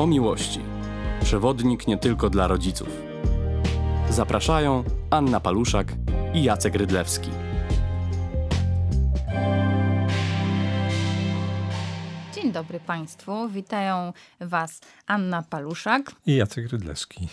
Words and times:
o 0.00 0.06
miłości. 0.06 0.60
Przewodnik 1.22 1.86
nie 1.86 1.96
tylko 1.96 2.30
dla 2.30 2.46
rodziców. 2.46 2.88
Zapraszają 4.10 4.84
Anna 5.10 5.40
Paluszak 5.40 5.92
i 6.34 6.42
Jacek 6.42 6.74
Rydlewski. 6.74 7.30
Dzień 12.34 12.52
dobry 12.52 12.80
Państwu. 12.80 13.48
Witają 13.48 14.12
Was 14.40 14.80
Anna 15.06 15.42
Paluszak 15.42 16.12
i 16.26 16.36
Jacek 16.36 16.68
Rydlewski. 16.68 17.28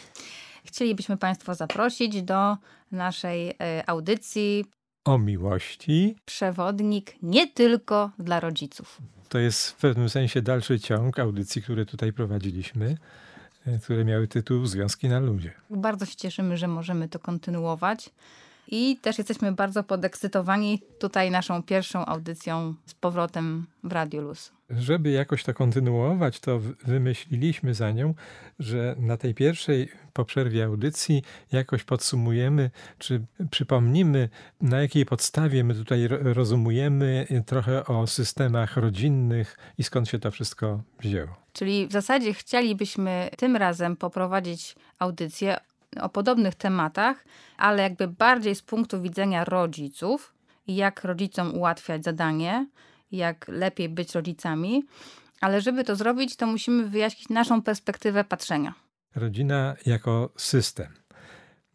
Chcielibyśmy 0.66 1.18
Państwa 1.18 1.54
zaprosić 1.54 2.24
do 2.24 2.58
naszej 2.92 3.50
e, 3.50 3.90
audycji 3.90 4.66
o 5.06 5.18
miłości. 5.18 6.16
Przewodnik 6.26 7.16
nie 7.22 7.48
tylko 7.48 8.12
dla 8.20 8.40
rodziców. 8.40 9.02
To 9.30 9.40
jest 9.40 9.70
w 9.72 9.76
pewnym 9.76 10.10
sensie 10.10 10.42
dalszy 10.42 10.80
ciąg 10.80 11.20
audycji, 11.20 11.62
które 11.62 11.86
tutaj 11.86 12.14
prowadziliśmy, 12.14 12.98
e, 13.68 13.80
które 13.80 14.06
miały 14.06 14.28
tytuł 14.28 14.66
Związki 14.66 15.10
na 15.10 15.20
ludzie. 15.20 15.52
Bardzo 15.70 16.06
się 16.06 16.16
cieszymy, 16.16 16.58
że 16.58 16.68
możemy 16.68 17.10
to 17.10 17.20
kontynuować. 17.20 18.10
I 18.68 18.98
też 19.02 19.18
jesteśmy 19.18 19.52
bardzo 19.52 19.84
podekscytowani 19.84 20.82
tutaj 21.00 21.32
naszą 21.32 21.64
pierwszą 21.64 22.06
audycją 22.06 22.76
z 22.86 22.94
powrotem 22.94 23.68
w 23.84 23.92
Radio 23.92 24.22
Luz. 24.22 24.52
Żeby 24.70 25.10
jakoś 25.10 25.44
to 25.44 25.54
kontynuować, 25.54 26.40
to 26.40 26.60
wymyśliliśmy 26.86 27.74
za 27.74 27.92
nią, 27.92 28.14
że 28.60 28.96
na 29.00 29.18
tej 29.18 29.34
pierwszej 29.34 29.90
po 30.14 30.26
przerwie 30.26 30.66
audycji 30.66 31.24
jakoś 31.52 31.84
podsumujemy, 31.84 32.72
czy 32.98 33.26
przypomnimy, 33.52 34.30
na 34.62 34.82
jakiej 34.82 35.06
podstawie 35.06 35.64
my 35.64 35.76
tutaj 35.76 36.08
rozumujemy 36.10 37.28
trochę 37.46 37.86
o 37.86 38.08
systemach 38.08 38.78
rodzinnych 38.78 39.58
i 39.78 39.84
skąd 39.84 40.10
się 40.10 40.20
to 40.20 40.32
wszystko 40.32 40.82
wzięło. 41.00 41.36
Czyli 41.54 41.88
w 41.88 41.92
zasadzie 41.92 42.34
chcielibyśmy 42.34 43.30
tym 43.38 43.56
razem 43.56 43.96
poprowadzić 43.96 44.76
audycję 45.00 45.58
o 46.02 46.10
podobnych 46.10 46.56
tematach, 46.56 47.26
ale 47.58 47.84
jakby 47.84 48.08
bardziej 48.08 48.56
z 48.56 48.62
punktu 48.62 49.02
widzenia 49.02 49.46
rodziców, 49.46 50.34
jak 50.68 51.04
rodzicom 51.04 51.56
ułatwiać 51.56 52.04
zadanie, 52.04 52.68
jak 53.12 53.48
lepiej 53.48 53.90
być 53.90 54.16
rodzicami. 54.16 54.84
Ale 55.42 55.62
żeby 55.62 55.84
to 55.84 55.96
zrobić, 55.96 56.36
to 56.36 56.48
musimy 56.48 56.88
wyjaśnić 56.88 57.30
naszą 57.30 57.62
perspektywę 57.62 58.24
patrzenia. 58.24 58.74
Rodzina 59.16 59.76
jako 59.86 60.30
system. 60.38 60.88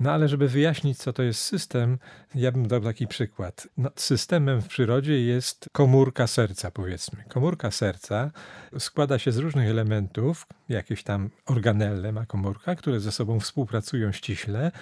No 0.01 0.13
ale 0.13 0.29
żeby 0.29 0.49
wyjaśnić, 0.49 0.99
co 0.99 1.13
to 1.13 1.23
jest 1.23 1.41
system, 1.41 1.99
ja 2.35 2.53
bym 2.53 2.69
dał 2.69 2.81
taki 2.81 3.07
przykład. 3.07 3.69
No, 3.77 3.91
systemem 3.97 4.63
w 4.63 4.69
przyrodzie 4.69 5.21
jest 5.21 5.69
komórka 5.73 6.27
serca, 6.27 6.71
powiedzmy. 6.71 7.25
Komórka 7.29 7.71
serca 7.71 8.31
składa 8.79 9.19
się 9.19 9.33
z 9.33 9.37
różnych 9.37 9.71
elementów, 9.71 10.47
jakieś 10.69 11.03
tam 11.03 11.31
organelle 11.47 12.13
ma 12.13 12.27
komórka, 12.27 12.75
które 12.75 13.01
ze 13.01 13.13
sobą 13.13 13.41
współpracują 13.41 14.13
ściśle 14.13 14.73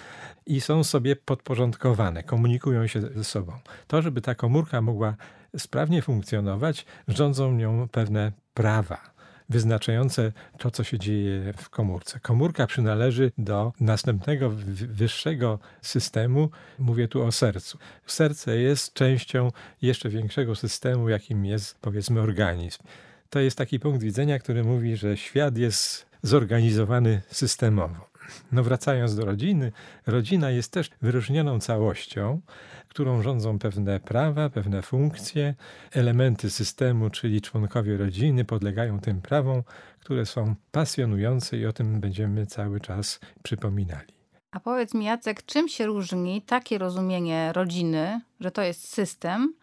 i 0.45 0.61
są 0.61 0.83
sobie 0.83 1.15
podporządkowane, 1.15 2.23
komunikują 2.23 2.87
się 2.87 3.01
ze 3.01 3.23
sobą. 3.23 3.53
To, 3.87 4.01
żeby 4.01 4.21
ta 4.21 4.35
komórka 4.35 4.81
mogła 4.81 5.15
sprawnie 5.57 6.01
funkcjonować, 6.01 6.85
rządzą 7.07 7.53
nią 7.53 7.87
pewne 7.91 8.31
prawa 8.53 9.11
wyznaczające 9.51 10.31
to, 10.57 10.71
co 10.71 10.83
się 10.83 10.99
dzieje 10.99 11.53
w 11.57 11.69
komórce. 11.69 12.19
Komórka 12.19 12.67
przynależy 12.67 13.31
do 13.37 13.73
następnego, 13.79 14.49
wyższego 14.89 15.59
systemu. 15.81 16.49
Mówię 16.79 17.07
tu 17.07 17.23
o 17.23 17.31
sercu. 17.31 17.77
Serce 18.05 18.57
jest 18.57 18.93
częścią 18.93 19.51
jeszcze 19.81 20.09
większego 20.09 20.55
systemu, 20.55 21.09
jakim 21.09 21.45
jest, 21.45 21.79
powiedzmy, 21.81 22.21
organizm. 22.21 22.83
To 23.29 23.39
jest 23.39 23.57
taki 23.57 23.79
punkt 23.79 24.01
widzenia, 24.03 24.39
który 24.39 24.63
mówi, 24.63 24.97
że 24.97 25.17
świat 25.17 25.57
jest 25.57 26.05
zorganizowany 26.23 27.21
systemowo. 27.31 28.10
No 28.51 28.63
wracając 28.63 29.15
do 29.15 29.25
rodziny, 29.25 29.71
rodzina 30.07 30.49
jest 30.49 30.71
też 30.71 30.89
wyróżnioną 31.01 31.59
całością, 31.59 32.41
którą 32.87 33.21
rządzą 33.21 33.59
pewne 33.59 33.99
prawa, 33.99 34.49
pewne 34.49 34.81
funkcje, 34.81 35.55
elementy 35.91 36.49
systemu, 36.49 37.09
czyli 37.09 37.41
członkowie 37.41 37.97
rodziny 37.97 38.45
podlegają 38.45 38.99
tym 38.99 39.21
prawom, 39.21 39.63
które 39.99 40.25
są 40.25 40.55
pasjonujące 40.71 41.57
i 41.57 41.65
o 41.65 41.73
tym 41.73 41.99
będziemy 41.99 42.45
cały 42.45 42.79
czas 42.79 43.19
przypominali. 43.43 44.13
A 44.51 44.59
powiedz 44.59 44.93
mi, 44.93 45.05
Jacek, 45.05 45.45
czym 45.45 45.69
się 45.69 45.85
różni 45.85 46.41
takie 46.41 46.77
rozumienie 46.77 47.53
rodziny, 47.53 48.21
że 48.39 48.51
to 48.51 48.61
jest 48.61 48.87
system, 48.87 49.53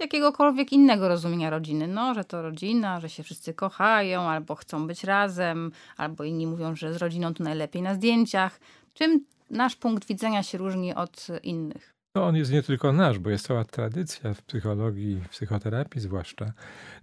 jakiegokolwiek 0.00 0.72
innego 0.72 1.08
rozumienia 1.08 1.50
rodziny? 1.50 1.88
No, 1.88 2.14
że 2.14 2.24
to 2.24 2.42
rodzina, 2.42 3.00
że 3.00 3.08
się 3.08 3.22
wszyscy 3.22 3.54
kochają, 3.54 4.20
albo 4.20 4.54
chcą 4.54 4.86
być 4.86 5.04
razem, 5.04 5.72
albo 5.96 6.24
inni 6.24 6.46
mówią, 6.46 6.76
że 6.76 6.94
z 6.94 6.96
rodziną 6.96 7.34
to 7.34 7.44
najlepiej 7.44 7.82
na 7.82 7.94
zdjęciach. 7.94 8.60
Czym 8.94 9.24
nasz 9.50 9.76
punkt 9.76 10.08
widzenia 10.08 10.42
się 10.42 10.58
różni 10.58 10.94
od 10.94 11.26
innych? 11.42 11.97
No 12.18 12.26
on 12.26 12.36
jest 12.36 12.52
nie 12.52 12.62
tylko 12.62 12.92
nasz, 12.92 13.18
bo 13.18 13.30
jest 13.30 13.46
cała 13.46 13.64
tradycja 13.64 14.34
w 14.34 14.42
psychologii, 14.42 15.20
w 15.24 15.28
psychoterapii 15.28 16.00
zwłaszcza. 16.00 16.52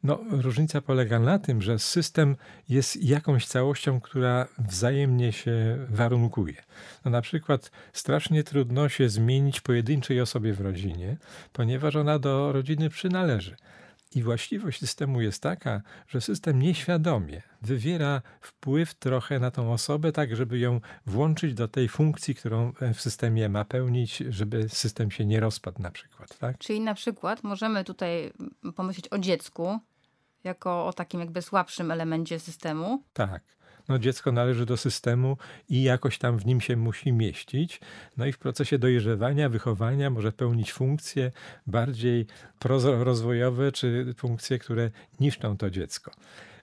No, 0.03 0.19
różnica 0.31 0.81
polega 0.81 1.19
na 1.19 1.39
tym, 1.39 1.61
że 1.61 1.79
system 1.79 2.35
jest 2.69 3.03
jakąś 3.03 3.47
całością, 3.47 4.01
która 4.01 4.47
wzajemnie 4.57 5.31
się 5.31 5.77
warunkuje. 5.89 6.63
No, 7.05 7.11
na 7.11 7.21
przykład 7.21 7.71
strasznie 7.93 8.43
trudno 8.43 8.89
się 8.89 9.09
zmienić 9.09 9.61
pojedynczej 9.61 10.21
osobie 10.21 10.53
w 10.53 10.61
rodzinie, 10.61 11.17
ponieważ 11.53 11.95
ona 11.95 12.19
do 12.19 12.51
rodziny 12.51 12.89
przynależy. 12.89 13.55
I 14.15 14.23
właściwość 14.23 14.79
systemu 14.79 15.21
jest 15.21 15.43
taka, 15.43 15.81
że 16.07 16.21
system 16.21 16.61
nieświadomie 16.61 17.41
wywiera 17.61 18.21
wpływ 18.41 18.93
trochę 18.93 19.39
na 19.39 19.51
tą 19.51 19.73
osobę, 19.73 20.11
tak 20.11 20.35
żeby 20.35 20.59
ją 20.59 20.81
włączyć 21.05 21.53
do 21.53 21.67
tej 21.67 21.89
funkcji, 21.89 22.35
którą 22.35 22.73
w 22.93 23.01
systemie 23.01 23.49
ma 23.49 23.65
pełnić, 23.65 24.17
żeby 24.17 24.69
system 24.69 25.11
się 25.11 25.25
nie 25.25 25.39
rozpadł 25.39 25.81
na 25.81 25.91
przykład. 25.91 26.37
Tak? 26.37 26.57
Czyli 26.57 26.79
na 26.79 26.93
przykład 26.93 27.43
możemy 27.43 27.83
tutaj 27.83 28.33
pomyśleć 28.75 29.07
o 29.11 29.17
dziecku 29.17 29.79
jako 30.43 30.87
o 30.87 30.93
takim 30.93 31.19
jakby 31.19 31.41
słabszym 31.41 31.91
elemencie 31.91 32.39
systemu. 32.39 33.03
Tak 33.13 33.55
no 33.89 33.99
dziecko 33.99 34.31
należy 34.31 34.65
do 34.65 34.77
systemu 34.77 35.37
i 35.69 35.83
jakoś 35.83 36.17
tam 36.17 36.37
w 36.37 36.45
nim 36.45 36.61
się 36.61 36.77
musi 36.77 37.13
mieścić. 37.13 37.79
No 38.17 38.25
i 38.25 38.31
w 38.31 38.37
procesie 38.37 38.79
dojrzewania, 38.79 39.49
wychowania 39.49 40.09
może 40.09 40.31
pełnić 40.31 40.73
funkcje 40.73 41.31
bardziej 41.67 42.25
rozwojowe, 42.83 43.71
czy 43.71 44.13
funkcje, 44.17 44.59
które 44.59 44.91
niszczą 45.19 45.57
to 45.57 45.69
dziecko. 45.69 46.11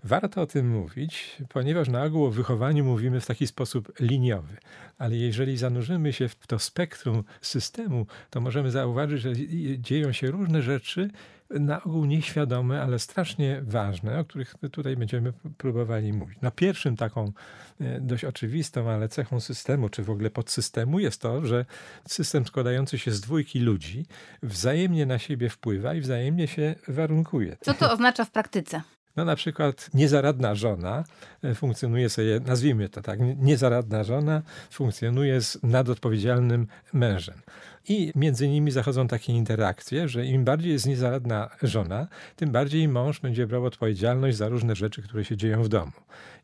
Warto 0.05 0.43
o 0.43 0.47
tym 0.47 0.69
mówić, 0.71 1.37
ponieważ 1.49 1.89
na 1.89 2.03
ogół 2.03 2.25
o 2.25 2.31
wychowaniu 2.31 2.85
mówimy 2.85 3.21
w 3.21 3.27
taki 3.27 3.47
sposób 3.47 3.93
liniowy, 4.01 4.57
ale 4.99 5.17
jeżeli 5.17 5.57
zanurzymy 5.57 6.13
się 6.13 6.29
w 6.29 6.47
to 6.47 6.59
spektrum 6.59 7.25
systemu, 7.41 8.07
to 8.31 8.41
możemy 8.41 8.71
zauważyć, 8.71 9.21
że 9.21 9.33
dzieją 9.79 10.13
się 10.13 10.31
różne 10.31 10.63
rzeczy, 10.63 11.11
na 11.61 11.83
ogół 11.83 12.05
nieświadome, 12.05 12.83
ale 12.83 12.99
strasznie 12.99 13.63
ważne, 13.63 14.19
o 14.19 14.25
których 14.25 14.55
tutaj 14.73 14.97
będziemy 14.97 15.33
próbowali 15.59 16.13
mówić. 16.13 16.39
No 16.43 16.51
pierwszym 16.51 16.97
taką 16.97 17.33
e, 17.81 18.01
dość 18.01 18.25
oczywistą, 18.25 18.91
ale 18.91 19.09
cechą 19.09 19.41
systemu, 19.41 19.89
czy 19.89 20.03
w 20.03 20.11
ogóle 20.11 20.31
podsystemu 20.31 20.99
jest 20.99 21.21
to, 21.21 21.47
że 21.47 21.65
system 22.09 22.47
składający 22.47 22.99
się 22.99 23.11
z 23.11 23.21
dwójki 23.21 23.61
ludzi 23.61 24.07
wzajemnie 24.43 25.07
na 25.07 25.19
siebie 25.19 25.49
wpływa 25.49 25.95
i 25.95 26.01
wzajemnie 26.01 26.49
się 26.49 26.75
warunkuje. 26.89 27.57
Co 27.61 27.75
to 27.75 27.93
oznacza 27.93 28.25
w 28.25 28.31
praktyce? 28.31 28.83
No 29.17 29.25
na 29.25 29.37
przykład 29.37 29.91
niezaradna 29.95 30.55
żona 30.55 31.05
e, 31.45 31.55
funkcjonuje 31.55 32.09
sobie, 32.11 32.41
nazwijmy 32.47 32.89
to 32.89 33.03
tak, 33.03 33.19
niezaradna 33.39 34.05
żona 34.05 34.43
funkcjonuje 34.71 35.41
z 35.41 35.59
nadodpowiedzialnym 35.63 36.67
mężem. 36.93 37.43
I 37.89 38.13
między 38.15 38.49
nimi 38.49 38.71
zachodzą 38.71 39.09
takie 39.09 39.33
interakcje, 39.33 40.09
że 40.09 40.27
im 40.27 40.45
bardziej 40.45 40.73
jest 40.73 40.87
niezaradna 40.87 41.51
żona, 41.63 42.07
tym 42.37 42.51
bardziej 42.51 42.89
mąż 42.89 43.21
będzie 43.21 43.47
brał 43.47 43.65
odpowiedzialność 43.65 44.37
za 44.37 44.49
różne 44.49 44.77
rzeczy, 44.77 45.03
które 45.03 45.25
się 45.25 45.37
dzieją 45.37 45.63
w 45.63 45.69
domu. 45.69 45.93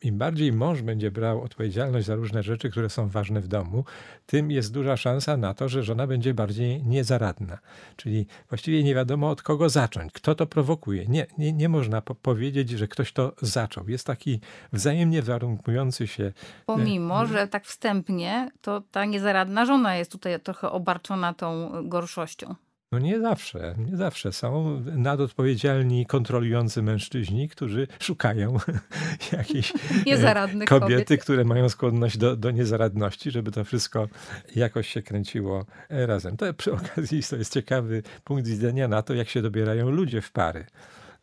Im 0.02 0.18
bardziej 0.18 0.52
mąż 0.52 0.82
będzie 0.82 1.10
brał 1.10 1.42
odpowiedzialność 1.42 2.06
za 2.06 2.14
różne 2.14 2.42
rzeczy, 2.42 2.70
które 2.70 2.90
są 2.90 3.08
ważne 3.08 3.40
w 3.40 3.48
domu, 3.48 3.84
tym 4.26 4.50
jest 4.50 4.72
duża 4.72 4.96
szansa 4.96 5.36
na 5.36 5.54
to, 5.54 5.68
że 5.68 5.82
żona 5.82 6.06
będzie 6.06 6.34
bardziej 6.34 6.82
niezaradna. 6.84 7.58
Czyli 7.96 8.26
właściwie 8.48 8.82
nie 8.82 8.94
wiadomo 8.94 9.30
od 9.30 9.42
kogo 9.42 9.68
zacząć, 9.68 10.12
kto 10.12 10.34
to 10.34 10.46
prowokuje. 10.46 11.06
Nie, 11.06 11.26
nie, 11.38 11.52
nie 11.52 11.68
można 11.68 12.02
po 12.02 12.14
powiedzieć, 12.14 12.70
że 12.70 12.88
ktoś 12.88 13.12
to 13.12 13.32
zaczął. 13.42 13.88
Jest 13.88 14.06
taki 14.06 14.40
wzajemnie 14.72 15.22
warunkujący 15.22 16.06
się. 16.06 16.32
Pomimo, 16.66 17.26
że 17.26 17.48
tak 17.48 17.64
wstępnie, 17.64 18.50
to 18.60 18.82
ta 18.90 19.04
niezaradna 19.04 19.66
żona 19.66 19.96
jest 19.96 20.12
tutaj 20.12 20.40
trochę 20.40 20.70
obarczona 20.70 21.34
tą 21.34 21.72
gorszością? 21.88 22.54
No 22.92 22.98
nie 22.98 23.20
zawsze, 23.20 23.74
nie 23.78 23.96
zawsze. 23.96 24.32
Są 24.32 24.82
nadodpowiedzialni, 24.84 26.06
kontrolujący 26.06 26.82
mężczyźni, 26.82 27.48
którzy 27.48 27.86
szukają 28.00 28.56
jakiejś 29.32 29.72
e, 30.06 30.64
kobiety, 30.66 31.04
kobiet. 31.04 31.22
które 31.22 31.44
mają 31.44 31.68
skłonność 31.68 32.18
do, 32.18 32.36
do 32.36 32.50
niezaradności, 32.50 33.30
żeby 33.30 33.50
to 33.50 33.64
wszystko 33.64 34.08
jakoś 34.56 34.88
się 34.88 35.02
kręciło 35.02 35.66
e, 35.88 36.06
razem. 36.06 36.36
To 36.36 36.54
przy 36.54 36.72
okazji 36.72 37.22
to 37.22 37.36
jest 37.36 37.54
ciekawy 37.54 38.02
punkt 38.24 38.48
widzenia 38.48 38.88
na 38.88 39.02
to, 39.02 39.14
jak 39.14 39.28
się 39.28 39.42
dobierają 39.42 39.90
ludzie 39.90 40.20
w 40.20 40.32
pary 40.32 40.66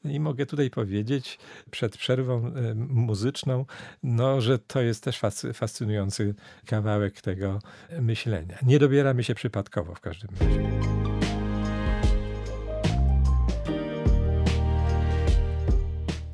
I 0.03 0.19
mogę 0.19 0.45
tutaj 0.45 0.69
powiedzieć 0.69 1.39
przed 1.71 1.97
przerwą 1.97 2.47
e, 2.47 2.75
muzyczną, 2.75 3.65
no, 4.03 4.41
że 4.41 4.59
to 4.59 4.81
jest 4.81 5.03
też 5.03 5.21
fascynujący 5.53 6.35
kawałek 6.65 7.21
tego 7.21 7.59
myślenia. 8.01 8.57
Nie 8.63 8.79
dobieramy 8.79 9.23
się 9.23 9.35
przypadkowo 9.35 9.95
w 9.95 9.99
każdym 9.99 10.29
razie. 10.39 11.14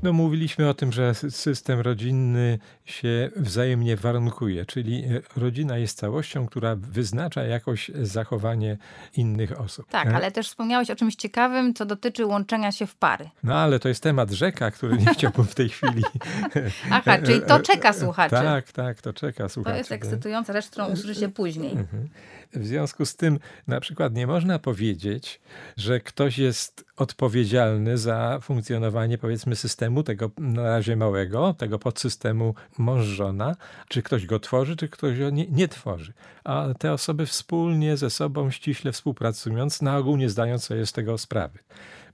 No, 0.03 0.13
mówiliśmy 0.13 0.69
o 0.69 0.73
tym, 0.73 0.91
że 0.91 1.13
system 1.13 1.79
rodzinny 1.79 2.59
się 2.85 3.29
wzajemnie 3.35 3.97
warunkuje, 3.97 4.65
czyli 4.65 5.03
e, 5.03 5.21
rodzina 5.39 5.77
jest 5.77 5.97
całością, 5.97 6.47
która 6.47 6.75
wyznacza 6.75 7.43
jakoś 7.43 7.91
zachowanie 8.01 8.77
innych 9.17 9.59
osób. 9.59 9.87
Tak, 9.89 10.07
e? 10.07 10.15
ale 10.15 10.31
też 10.31 10.47
wspomniałeś 10.47 10.89
o 10.89 10.95
czymś 10.95 11.15
ciekawym, 11.15 11.73
co 11.73 11.85
dotyczy 11.85 12.25
łączenia 12.25 12.71
się 12.71 12.87
w 12.87 12.95
pary. 12.95 13.29
No 13.43 13.55
ale 13.55 13.79
to 13.79 13.89
jest 13.89 14.03
temat 14.03 14.31
rzeka, 14.31 14.71
który 14.71 14.97
nie 14.97 15.05
chciałbym 15.05 15.45
w 15.45 15.55
tej 15.55 15.69
chwili. 15.69 16.03
Aha, 16.91 17.17
czyli 17.25 17.41
to 17.41 17.59
czeka 17.59 17.93
słuchaczy. 17.93 18.35
Tak, 18.35 18.71
tak, 18.71 19.01
to 19.01 19.13
czeka 19.13 19.49
słuchaczy. 19.49 19.73
To 19.73 19.77
jest 19.77 19.91
ekscytująca 19.91 20.53
rzecz, 20.53 20.69
którą 20.69 20.85
usłyszy 20.87 21.19
się 21.19 21.29
później. 21.29 21.71
Mhm. 21.71 22.09
W 22.53 22.65
związku 22.65 23.05
z 23.05 23.15
tym, 23.15 23.39
na 23.67 23.79
przykład, 23.79 24.13
nie 24.13 24.27
można 24.27 24.59
powiedzieć, 24.59 25.41
że 25.77 25.99
ktoś 25.99 26.37
jest 26.37 26.85
odpowiedzialny 26.97 27.97
za 27.97 28.39
funkcjonowanie, 28.41 29.17
powiedzmy, 29.17 29.55
systemu 29.55 30.03
tego 30.03 30.31
na 30.37 30.63
razie 30.63 30.95
małego, 30.95 31.53
tego 31.53 31.79
podsystemu 31.79 32.55
mąż-żona, 32.77 33.55
czy 33.87 34.01
ktoś 34.01 34.25
go 34.25 34.39
tworzy, 34.39 34.75
czy 34.75 34.89
ktoś 34.89 35.19
go 35.19 35.29
nie, 35.29 35.47
nie 35.47 35.67
tworzy. 35.67 36.13
A 36.43 36.67
te 36.79 36.93
osoby 36.93 37.25
wspólnie 37.25 37.97
ze 37.97 38.09
sobą, 38.09 38.51
ściśle 38.51 38.91
współpracując, 38.91 39.81
na 39.81 39.97
ogół 39.97 40.17
nie 40.17 40.29
zdając 40.29 40.63
sobie 40.63 40.85
z 40.85 40.91
tego 40.91 41.17
sprawy 41.17 41.59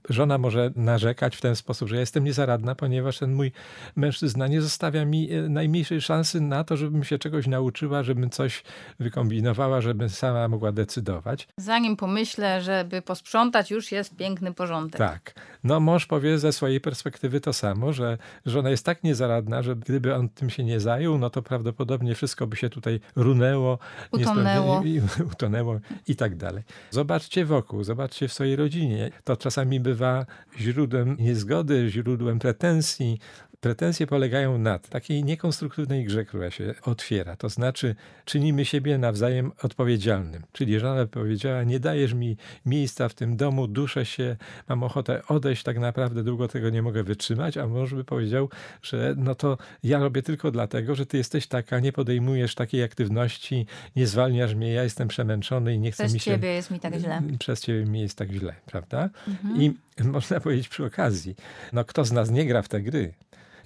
żona 0.08 0.38
może 0.38 0.70
narzekać 0.76 1.36
w 1.36 1.40
ten 1.40 1.56
sposób, 1.56 1.88
że 1.88 1.94
ja 1.94 2.00
jestem 2.00 2.24
niezaradna, 2.24 2.74
ponieważ 2.74 3.18
ten 3.18 3.34
mój 3.34 3.52
mężczyzna 3.96 4.46
nie 4.46 4.60
zostawia 4.60 5.04
mi 5.04 5.32
e, 5.32 5.48
najmniejszej 5.48 6.00
szansy 6.00 6.40
na 6.40 6.64
to, 6.64 6.76
żebym 6.76 7.04
się 7.04 7.18
czegoś 7.18 7.46
nauczyła, 7.46 8.02
żebym 8.02 8.30
coś 8.30 8.62
wykombinowała, 9.00 9.80
żebym 9.80 10.08
sama 10.08 10.48
mogła 10.48 10.72
decydować. 10.72 11.48
Zanim 11.56 11.96
pomyślę, 11.96 12.62
żeby 12.62 13.02
posprzątać, 13.02 13.70
już 13.70 13.92
jest 13.92 14.16
piękny 14.16 14.54
porządek. 14.54 14.98
Tak. 14.98 15.34
No 15.64 15.80
mąż 15.80 16.06
powie 16.06 16.38
ze 16.38 16.52
swojej 16.52 16.80
perspektywy 16.80 17.40
to 17.40 17.52
samo, 17.52 17.92
że 17.92 18.18
żona 18.46 18.70
jest 18.70 18.84
tak 18.84 19.04
niezaradna, 19.04 19.62
że 19.62 19.76
gdyby 19.76 20.14
on 20.14 20.28
tym 20.28 20.50
się 20.50 20.64
nie 20.64 20.80
zajął, 20.80 21.18
no 21.18 21.30
to 21.30 21.42
prawdopodobnie 21.42 22.14
wszystko 22.14 22.46
by 22.46 22.56
się 22.56 22.70
tutaj 22.70 23.00
runęło, 23.16 23.78
utonęło, 24.12 24.82
i, 24.84 25.00
utonęło 25.32 25.80
i 26.08 26.16
tak 26.16 26.36
dalej. 26.36 26.62
Zobaczcie 26.90 27.44
wokół, 27.44 27.84
zobaczcie 27.84 28.28
w 28.28 28.32
swojej 28.32 28.56
rodzinie. 28.56 29.10
To 29.24 29.36
czasami 29.36 29.80
bywa 29.80 30.26
źródłem 30.58 31.16
niezgody, 31.18 31.88
źródłem 31.90 32.38
pretensji, 32.38 33.18
Pretensje 33.60 34.06
polegają 34.06 34.58
na 34.58 34.78
takiej 34.78 35.24
niekonstruktywnej 35.24 36.04
grze, 36.04 36.24
która 36.24 36.50
się 36.50 36.74
otwiera. 36.82 37.36
To 37.36 37.48
znaczy, 37.48 37.94
czynimy 38.24 38.64
siebie 38.64 38.98
nawzajem 38.98 39.52
odpowiedzialnym. 39.62 40.42
Czyli 40.52 40.80
żona 40.80 41.06
powiedziała: 41.06 41.62
Nie 41.62 41.80
dajesz 41.80 42.14
mi 42.14 42.36
miejsca 42.66 43.08
w 43.08 43.14
tym 43.14 43.36
domu, 43.36 43.66
duszę 43.66 44.06
się, 44.06 44.36
mam 44.68 44.82
ochotę 44.82 45.22
odejść, 45.28 45.62
tak 45.62 45.78
naprawdę 45.78 46.22
długo 46.22 46.48
tego 46.48 46.70
nie 46.70 46.82
mogę 46.82 47.02
wytrzymać. 47.02 47.56
A 47.56 47.66
mąż 47.66 47.94
by 47.94 48.04
powiedział, 48.04 48.48
że 48.82 49.14
no 49.16 49.34
to 49.34 49.58
ja 49.82 49.98
robię 49.98 50.22
tylko 50.22 50.50
dlatego, 50.50 50.94
że 50.94 51.06
ty 51.06 51.16
jesteś 51.16 51.46
taka, 51.46 51.80
nie 51.80 51.92
podejmujesz 51.92 52.54
takiej 52.54 52.82
aktywności, 52.82 53.66
nie 53.96 54.06
zwalniasz 54.06 54.54
mnie, 54.54 54.72
ja 54.72 54.82
jestem 54.82 55.08
przemęczony 55.08 55.74
i 55.74 55.78
nie 55.78 55.92
chcę 55.92 56.02
przez 56.02 56.14
mi 56.14 56.20
się. 56.20 56.30
Przez 56.30 56.34
ciebie 56.34 56.48
jest 56.48 56.70
mi 56.70 56.80
tak 56.80 56.94
źle. 56.94 57.22
Przez 57.38 57.60
ciebie 57.60 57.84
mi 57.84 58.00
jest 58.00 58.18
tak 58.18 58.32
źle, 58.32 58.54
prawda? 58.66 59.10
Mhm. 59.28 59.62
I 59.62 59.74
można 60.04 60.40
powiedzieć 60.40 60.68
przy 60.68 60.84
okazji, 60.84 61.36
no 61.72 61.84
kto 61.84 62.04
z 62.04 62.12
nas 62.12 62.30
nie 62.30 62.46
gra 62.46 62.62
w 62.62 62.68
te 62.68 62.80
gry? 62.80 63.14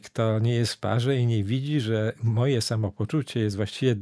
Kto 0.02 0.38
nie 0.38 0.54
jest 0.54 0.72
w 0.72 0.78
parze 0.78 1.16
i 1.16 1.26
nie 1.26 1.44
widzi, 1.44 1.80
że 1.80 2.12
moje 2.22 2.62
samopoczucie 2.62 3.40
jest 3.40 3.56
właściwie 3.56 3.96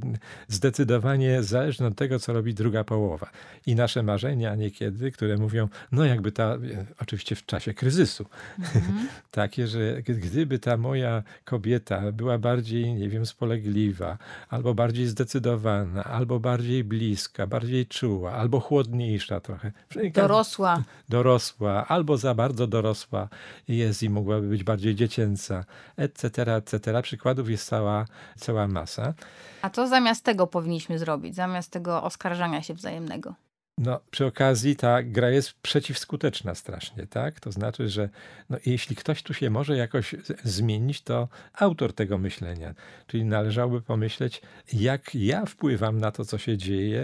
zdecydowanie 0.49 1.43
zależne 1.43 1.87
od 1.87 1.97
tego, 1.97 2.19
co 2.19 2.33
robi 2.33 2.55
druga 2.55 2.85
połowa. 2.85 3.31
I 3.67 3.75
nasze 3.75 4.03
marzenia 4.03 4.55
niekiedy, 4.55 5.11
które 5.11 5.37
mówią, 5.37 5.69
no 5.93 6.05
jakby 6.05 6.33
ta, 6.33 6.59
oczywiście 7.03 7.37
w 7.37 7.47
czasie 7.47 7.75
kryzysu, 7.75 8.27
mhm. 8.59 9.09
takie, 9.31 9.67
że 9.67 10.03
gdyby 10.03 10.59
ta 10.59 10.77
moja 10.77 11.23
kobieta 11.45 12.13
była 12.13 12.39
bardziej, 12.39 12.95
nie 12.95 13.09
wiem, 13.09 13.27
spolegliwa, 13.27 14.19
albo 14.49 14.75
bardziej 14.75 15.07
zdecydowana, 15.07 16.05
albo 16.05 16.41
bardziej 16.41 16.85
bliska, 16.85 17.47
bardziej 17.47 17.87
czuła, 17.87 18.33
albo 18.33 18.61
chłodniejsza 18.61 19.41
trochę. 19.41 19.73
Dorosła. 20.15 20.83
Dorosła, 21.09 21.87
albo 21.87 22.17
za 22.17 22.35
bardzo 22.35 22.67
dorosła 22.67 23.29
jest 23.69 24.03
i 24.03 24.11
mogłaby 24.11 24.49
być 24.49 24.65
bardziej 24.65 24.95
dziecięca 24.95 25.65
etc., 26.01 26.55
etc. 26.55 27.03
Przykładów 27.03 27.51
jest 27.51 27.69
cała, 27.69 28.05
cała 28.37 28.69
masa. 28.69 29.15
A 29.63 29.71
co 29.71 29.89
zamiast 29.89 30.25
tego 30.25 30.47
powinniśmy 30.47 30.99
zrobić, 30.99 31.35
zamiast 31.35 31.71
tego 31.71 32.03
oskarżania 32.03 32.63
się 32.63 32.75
wzajemnego? 32.75 33.35
No, 33.79 34.01
przy 34.11 34.27
okazji 34.27 34.77
ta 34.77 35.03
gra 35.03 35.31
jest 35.31 35.53
przeciwskuteczna 35.53 36.55
strasznie, 36.55 37.07
tak? 37.07 37.41
To 37.41 37.53
znaczy, 37.53 37.89
że 37.89 38.09
no, 38.51 38.59
jeśli 38.67 38.97
ktoś 38.97 39.23
tu 39.23 39.35
się 39.35 39.51
może 39.51 39.77
jakoś 39.77 40.15
zmienić, 40.45 41.03
to 41.03 41.29
autor 41.55 41.93
tego 41.93 42.19
myślenia. 42.19 42.75
Czyli 43.07 43.25
należałoby 43.25 43.83
pomyśleć, 43.83 44.43
jak 44.73 45.15
ja 45.15 45.47
wpływam 45.47 45.99
na 45.99 46.13
to, 46.13 46.25
co 46.25 46.39
się 46.39 46.57
dzieje 46.57 47.03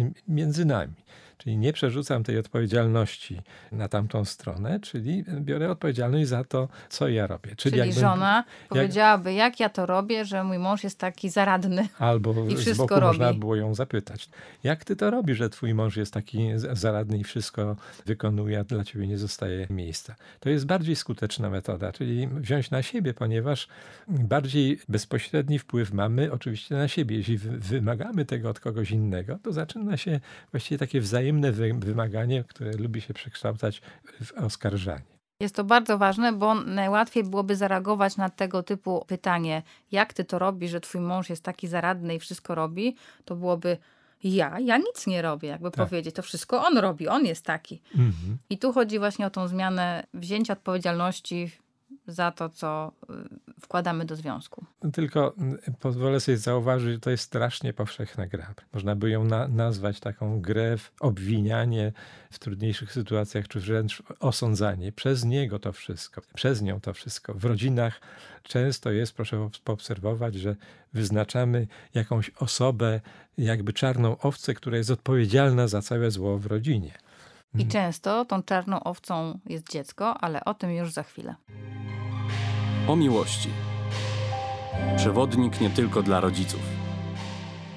y, 0.00 0.12
między 0.28 0.64
nami. 0.64 0.94
Czyli 1.42 1.56
nie 1.56 1.72
przerzucam 1.72 2.24
tej 2.24 2.38
odpowiedzialności 2.38 3.40
na 3.72 3.88
tamtą 3.88 4.24
stronę, 4.24 4.80
czyli 4.80 5.24
biorę 5.40 5.70
odpowiedzialność 5.70 6.28
za 6.28 6.44
to, 6.44 6.68
co 6.88 7.08
ja 7.08 7.26
robię. 7.26 7.56
Czyli, 7.56 7.78
czyli 7.78 7.92
żona 7.92 8.36
jak, 8.36 8.68
powiedziałaby, 8.68 9.32
jak 9.32 9.60
ja 9.60 9.68
to 9.68 9.86
robię, 9.86 10.24
że 10.24 10.44
mój 10.44 10.58
mąż 10.58 10.84
jest 10.84 10.98
taki 10.98 11.30
zaradny. 11.30 11.88
Albo 11.98 12.34
i 12.48 12.56
z 12.56 12.76
boku 12.76 12.94
robi. 12.94 13.06
można 13.06 13.34
było 13.34 13.56
ją 13.56 13.74
zapytać, 13.74 14.28
jak 14.64 14.84
ty 14.84 14.96
to 14.96 15.10
robisz, 15.10 15.38
że 15.38 15.50
twój 15.50 15.74
mąż 15.74 15.96
jest 15.96 16.14
taki 16.14 16.48
zaradny 16.72 17.18
i 17.18 17.24
wszystko 17.24 17.76
wykonuje, 18.06 18.60
a 18.60 18.64
dla 18.64 18.84
ciebie 18.84 19.06
nie 19.06 19.18
zostaje 19.18 19.66
miejsca. 19.70 20.14
To 20.40 20.48
jest 20.50 20.66
bardziej 20.66 20.96
skuteczna 20.96 21.50
metoda, 21.50 21.92
czyli 21.92 22.28
wziąć 22.28 22.70
na 22.70 22.82
siebie, 22.82 23.14
ponieważ 23.14 23.68
bardziej 24.08 24.80
bezpośredni 24.88 25.58
wpływ 25.58 25.92
mamy 25.92 26.32
oczywiście 26.32 26.74
na 26.74 26.88
siebie. 26.88 27.16
Jeśli 27.16 27.38
wymagamy 27.38 28.24
tego 28.24 28.50
od 28.50 28.60
kogoś 28.60 28.90
innego, 28.90 29.38
to 29.42 29.52
zaczyna 29.52 29.96
się 29.96 30.20
właściwie 30.50 30.78
takie 30.78 31.00
wzajemne 31.00 31.29
wzajemne 31.32 31.86
wymaganie, 31.86 32.44
które 32.44 32.72
lubi 32.72 33.00
się 33.00 33.14
przekształcać 33.14 33.82
w 34.22 34.32
oskarżanie. 34.32 35.20
Jest 35.40 35.54
to 35.54 35.64
bardzo 35.64 35.98
ważne, 35.98 36.32
bo 36.32 36.54
najłatwiej 36.54 37.24
byłoby 37.24 37.56
zareagować 37.56 38.16
na 38.16 38.30
tego 38.30 38.62
typu 38.62 39.04
pytanie, 39.06 39.62
jak 39.92 40.12
ty 40.12 40.24
to 40.24 40.38
robisz, 40.38 40.70
że 40.70 40.80
twój 40.80 41.00
mąż 41.00 41.30
jest 41.30 41.44
taki 41.44 41.68
zaradny 41.68 42.14
i 42.14 42.18
wszystko 42.18 42.54
robi, 42.54 42.96
to 43.24 43.36
byłoby 43.36 43.76
ja, 44.24 44.60
ja 44.60 44.78
nic 44.78 45.06
nie 45.06 45.22
robię, 45.22 45.48
jakby 45.48 45.70
tak. 45.70 45.88
powiedzieć, 45.88 46.14
to 46.14 46.22
wszystko 46.22 46.66
on 46.66 46.78
robi, 46.78 47.08
on 47.08 47.26
jest 47.26 47.44
taki. 47.44 47.82
Mhm. 47.94 48.38
I 48.50 48.58
tu 48.58 48.72
chodzi 48.72 48.98
właśnie 48.98 49.26
o 49.26 49.30
tą 49.30 49.48
zmianę 49.48 50.04
wzięcia 50.14 50.52
odpowiedzialności 50.52 51.50
za 52.10 52.30
to, 52.30 52.48
co 52.48 52.92
y, 53.10 53.60
wkładamy 53.60 54.04
do 54.04 54.16
związku. 54.16 54.64
Tylko 54.92 55.34
y, 55.68 55.72
pozwolę 55.80 56.20
sobie 56.20 56.38
zauważyć, 56.38 56.92
że 56.92 57.00
to 57.00 57.10
jest 57.10 57.24
strasznie 57.24 57.72
powszechna 57.72 58.26
gra. 58.26 58.54
Można 58.72 58.96
by 58.96 59.10
ją 59.10 59.24
na, 59.24 59.48
nazwać 59.48 60.00
taką 60.00 60.40
grę, 60.40 60.76
w 60.76 60.92
obwinianie 61.00 61.92
w 62.30 62.38
trudniejszych 62.38 62.92
sytuacjach, 62.92 63.48
czy 63.48 63.60
wręcz 63.60 64.02
osądzanie. 64.20 64.92
Przez 64.92 65.24
niego 65.24 65.58
to 65.58 65.72
wszystko, 65.72 66.22
przez 66.34 66.62
nią 66.62 66.80
to 66.80 66.94
wszystko. 66.94 67.34
W 67.34 67.44
rodzinach 67.44 68.00
często 68.42 68.90
jest, 68.90 69.12
proszę 69.12 69.50
poobserwować, 69.64 70.34
że 70.34 70.56
wyznaczamy 70.92 71.66
jakąś 71.94 72.30
osobę, 72.30 73.00
jakby 73.38 73.72
czarną 73.72 74.18
owcę, 74.18 74.54
która 74.54 74.76
jest 74.76 74.90
odpowiedzialna 74.90 75.68
za 75.68 75.82
całe 75.82 76.10
zło 76.10 76.38
w 76.38 76.46
rodzinie. 76.46 76.92
I 77.54 77.62
mhm. 77.62 77.70
często 77.70 78.24
tą 78.24 78.42
czarną 78.42 78.84
owcą 78.84 79.38
jest 79.46 79.70
dziecko, 79.70 80.14
ale 80.20 80.44
o 80.44 80.54
tym 80.54 80.70
już 80.70 80.92
za 80.92 81.02
chwilę. 81.02 81.34
O 82.88 82.96
miłości. 82.96 83.48
Przewodnik 84.96 85.60
nie 85.60 85.70
tylko 85.70 86.02
dla 86.02 86.20
rodziców. 86.20 86.60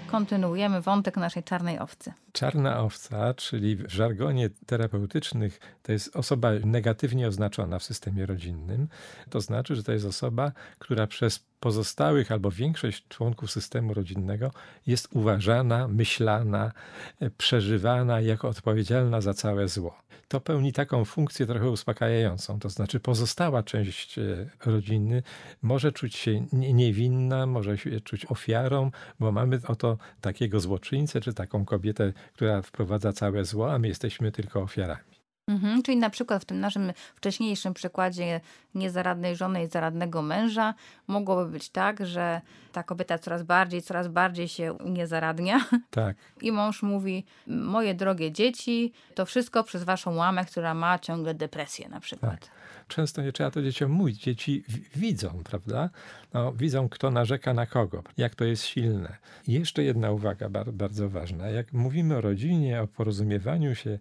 Kontynuujemy 0.07 0.81
wątek 0.81 1.17
naszej 1.17 1.43
czarnej 1.43 1.79
owcy. 1.79 2.13
Czarna 2.33 2.79
owca, 2.79 3.33
czyli 3.33 3.75
w 3.75 3.91
żargonie 3.91 4.49
terapeutycznych, 4.65 5.59
to 5.83 5.91
jest 5.91 6.15
osoba 6.15 6.51
negatywnie 6.65 7.27
oznaczona 7.27 7.79
w 7.79 7.83
systemie 7.83 8.25
rodzinnym. 8.25 8.87
To 9.29 9.41
znaczy, 9.41 9.75
że 9.75 9.83
to 9.83 9.91
jest 9.91 10.05
osoba, 10.05 10.51
która 10.79 11.07
przez 11.07 11.45
pozostałych 11.59 12.31
albo 12.31 12.51
większość 12.51 13.07
członków 13.07 13.51
systemu 13.51 13.93
rodzinnego 13.93 14.51
jest 14.87 15.07
uważana, 15.11 15.87
myślana, 15.87 16.71
e, 17.19 17.29
przeżywana 17.29 18.21
jako 18.21 18.47
odpowiedzialna 18.49 19.21
za 19.21 19.33
całe 19.33 19.67
zło. 19.67 20.03
To 20.27 20.41
pełni 20.41 20.73
taką 20.73 21.05
funkcję 21.05 21.45
trochę 21.45 21.69
uspokajającą, 21.69 22.59
to 22.59 22.69
znaczy 22.69 22.99
pozostała 22.99 23.63
część 23.63 24.19
e, 24.19 24.49
rodziny 24.65 25.23
może 25.61 25.91
czuć 25.91 26.15
się 26.15 26.45
niewinna, 26.53 27.45
może 27.45 27.77
się 27.77 28.01
czuć 28.01 28.25
ofiarą, 28.25 28.91
bo 29.19 29.31
mamy 29.31 29.59
oto 29.67 29.97
takiego 30.21 30.59
złoczyńcę 30.59 31.21
czy 31.21 31.33
taką 31.33 31.65
kobietę, 31.65 32.13
która 32.33 32.61
wprowadza 32.61 33.13
całe 33.13 33.45
zło, 33.45 33.73
a 33.73 33.79
my 33.79 33.87
jesteśmy 33.87 34.31
tylko 34.31 34.61
ofiarami. 34.61 35.12
Mhm, 35.47 35.83
czyli 35.83 35.97
na 35.97 36.09
przykład 36.09 36.41
w 36.41 36.45
tym 36.45 36.59
naszym 36.59 36.93
wcześniejszym 37.15 37.73
przykładzie 37.73 38.41
niezaradnej 38.75 39.35
żony 39.35 39.63
i 39.63 39.67
zaradnego 39.67 40.21
męża 40.21 40.73
mogłoby 41.07 41.51
być 41.51 41.69
tak, 41.69 42.05
że 42.05 42.41
ta 42.71 42.83
kobieta 42.83 43.17
coraz 43.19 43.43
bardziej, 43.43 43.81
coraz 43.81 44.07
bardziej 44.07 44.47
się 44.47 44.77
niezaradnia 44.85 45.65
Tak, 45.89 46.17
i 46.41 46.51
mąż 46.51 46.83
mówi, 46.83 47.25
moje 47.47 47.93
drogie 47.95 48.31
dzieci, 48.31 48.93
to 49.15 49.25
wszystko 49.25 49.63
przez 49.63 49.83
waszą 49.83 50.13
mamę, 50.13 50.45
która 50.45 50.73
ma 50.73 50.99
ciągle 50.99 51.33
depresję 51.33 51.89
na 51.89 51.99
przykład. 51.99 52.39
Tak. 52.39 52.49
często 52.87 53.21
nie 53.21 53.31
trzeba 53.31 53.51
to 53.51 53.61
dzieciom 53.61 53.91
mówić. 53.91 54.21
Dzieci 54.23 54.63
widzą, 54.95 55.41
prawda? 55.43 55.89
No, 56.33 56.53
widzą, 56.53 56.89
kto 56.89 57.11
narzeka 57.11 57.53
na 57.53 57.65
kogo, 57.65 58.03
jak 58.17 58.35
to 58.35 58.45
jest 58.45 58.63
silne. 58.63 59.17
I 59.47 59.53
jeszcze 59.53 59.83
jedna 59.83 60.11
uwaga 60.11 60.49
bar- 60.49 60.73
bardzo 60.73 61.09
ważna. 61.09 61.49
Jak 61.49 61.73
mówimy 61.73 62.17
o 62.17 62.21
rodzinie, 62.21 62.81
o 62.81 62.87
porozumiewaniu 62.87 63.75
się, 63.75 63.99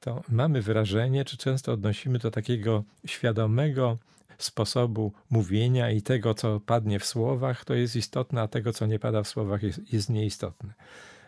to 0.00 0.22
mamy 0.28 0.62
wrażenie, 0.62 1.24
czy 1.24 1.36
często 1.36 1.72
odnosimy 1.72 2.18
do 2.18 2.30
takiego 2.30 2.84
świadomego 3.06 3.98
sposobu 4.38 5.12
mówienia 5.30 5.90
i 5.90 6.02
tego, 6.02 6.34
co 6.34 6.60
padnie 6.60 6.98
w 6.98 7.04
słowach, 7.04 7.64
to 7.64 7.74
jest 7.74 7.96
istotne, 7.96 8.42
a 8.42 8.48
tego, 8.48 8.72
co 8.72 8.86
nie 8.86 8.98
pada 8.98 9.22
w 9.22 9.28
słowach, 9.28 9.62
jest, 9.62 9.92
jest 9.92 10.10
nieistotne. 10.10 10.74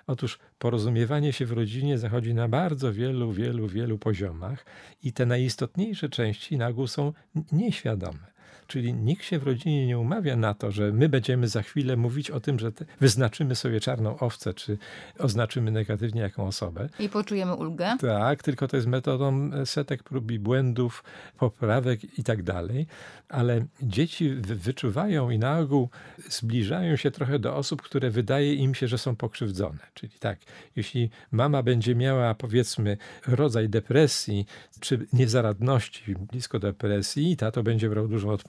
Otóż 0.06 0.38
porozumiewanie 0.58 1.32
się 1.32 1.46
w 1.46 1.52
rodzinie 1.52 1.98
zachodzi 1.98 2.34
na 2.34 2.48
bardzo 2.48 2.92
wielu, 2.92 3.32
wielu, 3.32 3.68
wielu 3.68 3.98
poziomach 3.98 4.64
i 5.02 5.12
te 5.12 5.26
najistotniejsze 5.26 6.08
części 6.08 6.56
na 6.56 6.68
ogół 6.68 6.86
są 6.86 7.12
nieświadome. 7.52 8.31
Czyli 8.66 8.94
nikt 8.94 9.24
się 9.24 9.38
w 9.38 9.42
rodzinie 9.42 9.86
nie 9.86 9.98
umawia 9.98 10.36
na 10.36 10.54
to, 10.54 10.70
że 10.70 10.92
my 10.92 11.08
będziemy 11.08 11.48
za 11.48 11.62
chwilę 11.62 11.96
mówić 11.96 12.30
o 12.30 12.40
tym, 12.40 12.58
że 12.58 12.72
wyznaczymy 13.00 13.54
sobie 13.54 13.80
czarną 13.80 14.18
owcę, 14.18 14.54
czy 14.54 14.78
oznaczymy 15.18 15.70
negatywnie 15.70 16.20
jaką 16.20 16.46
osobę. 16.46 16.88
I 16.98 17.08
poczujemy 17.08 17.54
ulgę. 17.54 17.96
Tak, 18.00 18.42
tylko 18.42 18.68
to 18.68 18.76
jest 18.76 18.88
metodą 18.88 19.50
setek 19.64 20.02
prób 20.02 20.30
i 20.30 20.38
błędów, 20.38 21.04
poprawek 21.38 22.18
i 22.18 22.24
tak 22.24 22.42
dalej. 22.42 22.86
Ale 23.28 23.64
dzieci 23.82 24.30
wy- 24.30 24.54
wyczuwają 24.56 25.30
i 25.30 25.38
na 25.38 25.58
ogół 25.58 25.88
zbliżają 26.28 26.96
się 26.96 27.10
trochę 27.10 27.38
do 27.38 27.56
osób, 27.56 27.82
które 27.82 28.10
wydaje 28.10 28.54
im 28.54 28.74
się, 28.74 28.88
że 28.88 28.98
są 28.98 29.16
pokrzywdzone. 29.16 29.78
Czyli 29.94 30.12
tak, 30.20 30.38
jeśli 30.76 31.10
mama 31.32 31.62
będzie 31.62 31.94
miała 31.94 32.34
powiedzmy 32.34 32.96
rodzaj 33.26 33.68
depresji 33.68 34.46
czy 34.80 35.06
niezaradności 35.12 36.14
blisko 36.14 36.58
depresji 36.58 37.36
tato 37.36 37.62
będzie 37.62 37.88
brał 37.88 38.08
dużą 38.08 38.30
odpowiedzialność, 38.30 38.41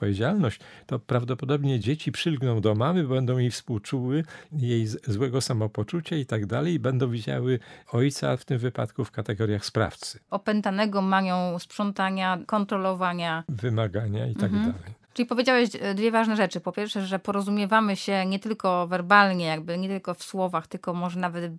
to 0.86 0.98
prawdopodobnie 0.98 1.80
dzieci 1.80 2.12
przylgną 2.12 2.60
do 2.60 2.74
mamy, 2.74 3.04
będą 3.04 3.38
jej 3.38 3.50
współczuły 3.50 4.24
jej 4.52 4.86
złego 4.86 5.40
samopoczucia 5.40 6.16
i 6.16 6.26
tak 6.26 6.46
dalej 6.46 6.74
i 6.74 6.78
będą 6.78 7.10
widziały 7.10 7.58
ojca 7.92 8.36
w 8.36 8.44
tym 8.44 8.58
wypadku 8.58 9.04
w 9.04 9.10
kategoriach 9.10 9.64
sprawcy, 9.64 10.20
Opętanego 10.30 11.02
manią 11.02 11.58
sprzątania, 11.58 12.38
kontrolowania. 12.46 13.44
wymagania 13.48 14.26
i 14.26 14.34
tak 14.34 14.52
dalej. 14.52 15.04
Czyli 15.14 15.26
powiedziałeś 15.26 15.70
e, 15.80 15.94
dwie 15.94 16.10
ważne 16.10 16.36
rzeczy. 16.36 16.60
Po 16.60 16.72
pierwsze, 16.72 17.06
że 17.06 17.18
porozumiewamy 17.18 17.96
się 17.96 18.26
nie 18.26 18.38
tylko 18.38 18.86
werbalnie, 18.86 19.46
jakby 19.46 19.78
nie 19.78 19.88
tylko 19.88 20.14
w 20.14 20.22
słowach, 20.22 20.66
tylko 20.66 20.94
może 20.94 21.20
nawet 21.20 21.52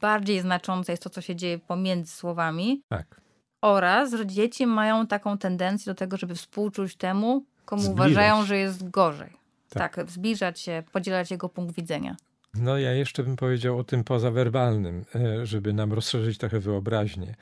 bardziej 0.00 0.40
znaczące 0.40 0.92
jest 0.92 1.02
to, 1.02 1.10
co 1.10 1.20
się 1.20 1.36
dzieje 1.36 1.58
pomiędzy 1.58 2.12
słowami. 2.12 2.82
Tak. 2.88 3.20
Oraz, 3.60 4.12
że 4.12 4.26
dzieci 4.26 4.66
mają 4.66 5.06
taką 5.06 5.38
tendencję 5.38 5.90
do 5.90 5.94
tego, 5.94 6.16
żeby 6.16 6.34
współczuć 6.34 6.96
temu, 6.96 7.44
komu 7.70 7.82
Zbliżać. 7.82 8.10
uważają, 8.12 8.44
że 8.44 8.56
jest 8.56 8.90
gorzej. 8.90 9.30
Tak. 9.68 9.96
Tak. 9.96 10.10
zbliżać 10.10 10.60
się, 10.60 10.82
podzielać 10.92 11.30
jego 11.30 11.48
punkt 11.48 11.76
widzenia. 11.76 12.16
No 12.54 12.78
ja 12.78 12.92
jeszcze 12.92 13.22
bym 13.22 13.36
powiedział 13.36 13.78
o 13.78 13.84
tym 13.84 14.04
pozawerbalnym, 14.04 15.04
e, 15.14 15.46
żeby 15.46 15.72
nam 15.72 15.92
rozszerzyć 15.92 16.38
trochę 16.38 16.60
wyobraźnię. 16.60 17.34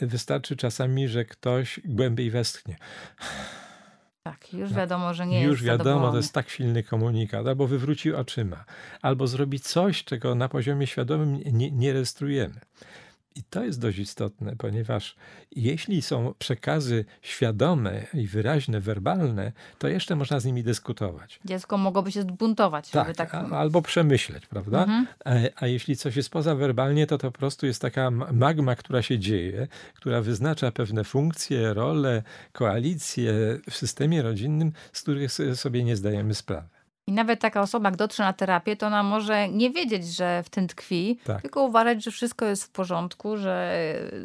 Wystarczy 0.00 0.56
czasami, 0.56 1.08
że 1.08 1.24
ktoś 1.24 1.80
głębiej 1.84 2.30
westchnie. 2.30 2.76
Tak, 4.22 4.52
już 4.52 4.72
wiadomo, 4.72 5.14
że 5.14 5.26
nie 5.26 5.42
Już 5.42 5.62
jest 5.62 5.64
wiadomo, 5.64 6.10
to 6.10 6.16
jest 6.16 6.32
tak 6.32 6.48
silny 6.48 6.82
komunikat, 6.82 7.46
albo 7.46 7.66
wywróci 7.66 8.14
oczyma, 8.14 8.64
albo 9.02 9.26
zrobi 9.26 9.60
coś, 9.60 10.04
czego 10.04 10.34
na 10.34 10.48
poziomie 10.48 10.86
świadomym 10.86 11.40
nie, 11.52 11.70
nie 11.70 11.92
rejestrujemy. 11.92 12.60
I 13.34 13.42
to 13.42 13.64
jest 13.64 13.80
dość 13.80 13.98
istotne, 13.98 14.56
ponieważ 14.56 15.16
jeśli 15.56 16.02
są 16.02 16.34
przekazy 16.38 17.04
świadome 17.22 18.06
i 18.14 18.26
wyraźne, 18.26 18.80
werbalne, 18.80 19.52
to 19.78 19.88
jeszcze 19.88 20.16
można 20.16 20.40
z 20.40 20.44
nimi 20.44 20.62
dyskutować. 20.62 21.40
Dziecko 21.44 21.78
mogłoby 21.78 22.12
się 22.12 22.22
zbuntować. 22.22 22.90
żeby 22.90 23.14
Tak, 23.14 23.30
tak... 23.30 23.34
a- 23.52 23.56
albo 23.58 23.82
przemyśleć, 23.82 24.46
prawda? 24.46 24.82
Mhm. 24.82 25.06
E, 25.26 25.50
A 25.56 25.66
jeśli 25.66 25.96
coś 25.96 26.16
jest 26.16 26.30
pozawerbalnie, 26.30 27.06
to 27.06 27.18
to 27.18 27.30
po 27.32 27.38
prostu 27.38 27.66
jest 27.66 27.82
taka 27.82 28.10
ma- 28.10 28.32
magma, 28.32 28.76
która 28.76 29.02
się 29.02 29.18
dzieje, 29.18 29.68
która 29.94 30.20
wyznacza 30.20 30.72
pewne 30.72 31.04
funkcje, 31.04 31.74
role, 31.74 32.22
koalicje 32.52 33.32
w 33.70 33.74
systemie 33.76 34.22
rodzinnym, 34.22 34.72
z 34.92 35.02
których 35.02 35.32
sobie 35.54 35.84
nie 35.84 35.96
zdajemy 35.96 36.34
sprawy. 36.34 36.68
I 37.06 37.12
nawet 37.12 37.40
taka 37.40 37.60
osoba, 37.60 37.88
jak 37.88 37.96
dotrze 37.96 38.22
na 38.22 38.32
terapię, 38.32 38.76
to 38.76 38.86
ona 38.86 39.02
może 39.02 39.48
nie 39.48 39.70
wiedzieć, 39.70 40.16
że 40.16 40.42
w 40.42 40.50
tym 40.50 40.66
tkwi, 40.68 41.18
Tak. 41.24 41.42
tylko 41.42 41.62
uważać, 41.62 42.04
że 42.04 42.10
wszystko 42.10 42.44
jest 42.44 42.64
w 42.64 42.70
porządku, 42.70 43.36
że 43.36 43.82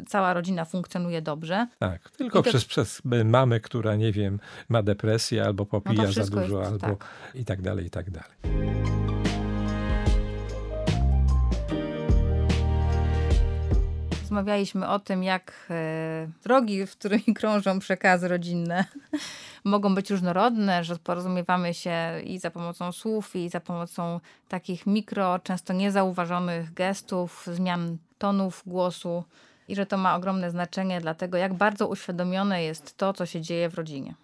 cała 0.08 0.32
rodzina 0.34 0.64
funkcjonuje 0.64 1.22
dobrze. 1.22 1.66
Tak, 1.78 2.10
tylko 2.10 2.42
przez, 2.42 2.64
przez 2.64 3.02
mamę, 3.24 3.60
która, 3.60 3.96
nie 3.96 4.12
wiem, 4.12 4.40
ma 4.68 4.82
depresję 4.82 5.44
albo 5.44 5.66
popija 5.66 6.02
za 6.06 6.10
wszystko 6.10 6.40
dużo, 6.40 6.58
jest- 6.60 6.72
albo 6.72 6.86
tak. 6.96 7.08
i 7.34 7.44
tak 7.44 7.62
dalej, 7.62 7.86
i 7.86 7.90
tak 7.90 8.10
dalej. 8.10 9.17
Rozmawialiśmy 14.28 14.88
o 14.88 14.98
tym, 14.98 15.22
jak 15.22 15.52
e, 15.70 16.28
drogi, 16.42 16.86
w 16.86 16.92
którymi 16.92 17.34
krążą 17.38 17.78
przekazy 17.78 18.28
rodzinne, 18.28 18.84
mogą 19.64 19.94
być 19.94 20.10
różnorodne, 20.10 20.84
że 20.84 20.96
porozumiewamy 20.96 21.74
się 21.74 22.20
i 22.24 22.38
za 22.38 22.50
pomocą 22.50 22.92
słów, 22.92 23.36
i 23.36 23.48
za 23.48 23.60
pomocą 23.60 24.20
takich 24.48 24.86
mikro, 24.86 25.38
często 25.38 25.72
niezauważonych 25.72 26.74
gestów, 26.74 27.46
zmian 27.52 27.96
tonów 28.18 28.62
głosu, 28.66 29.24
i 29.68 29.76
że 29.76 29.86
to 29.86 29.96
ma 29.96 30.16
ogromne 30.16 30.50
znaczenie 30.50 31.00
dla 31.00 31.14
tego, 31.14 31.36
jak 31.36 31.54
bardzo 31.54 31.88
uświadomione 31.88 32.62
jest 32.62 32.96
to, 32.96 33.12
co 33.12 33.26
się 33.26 33.40
dzieje 33.40 33.68
w 33.68 33.74
rodzinie. 33.74 34.14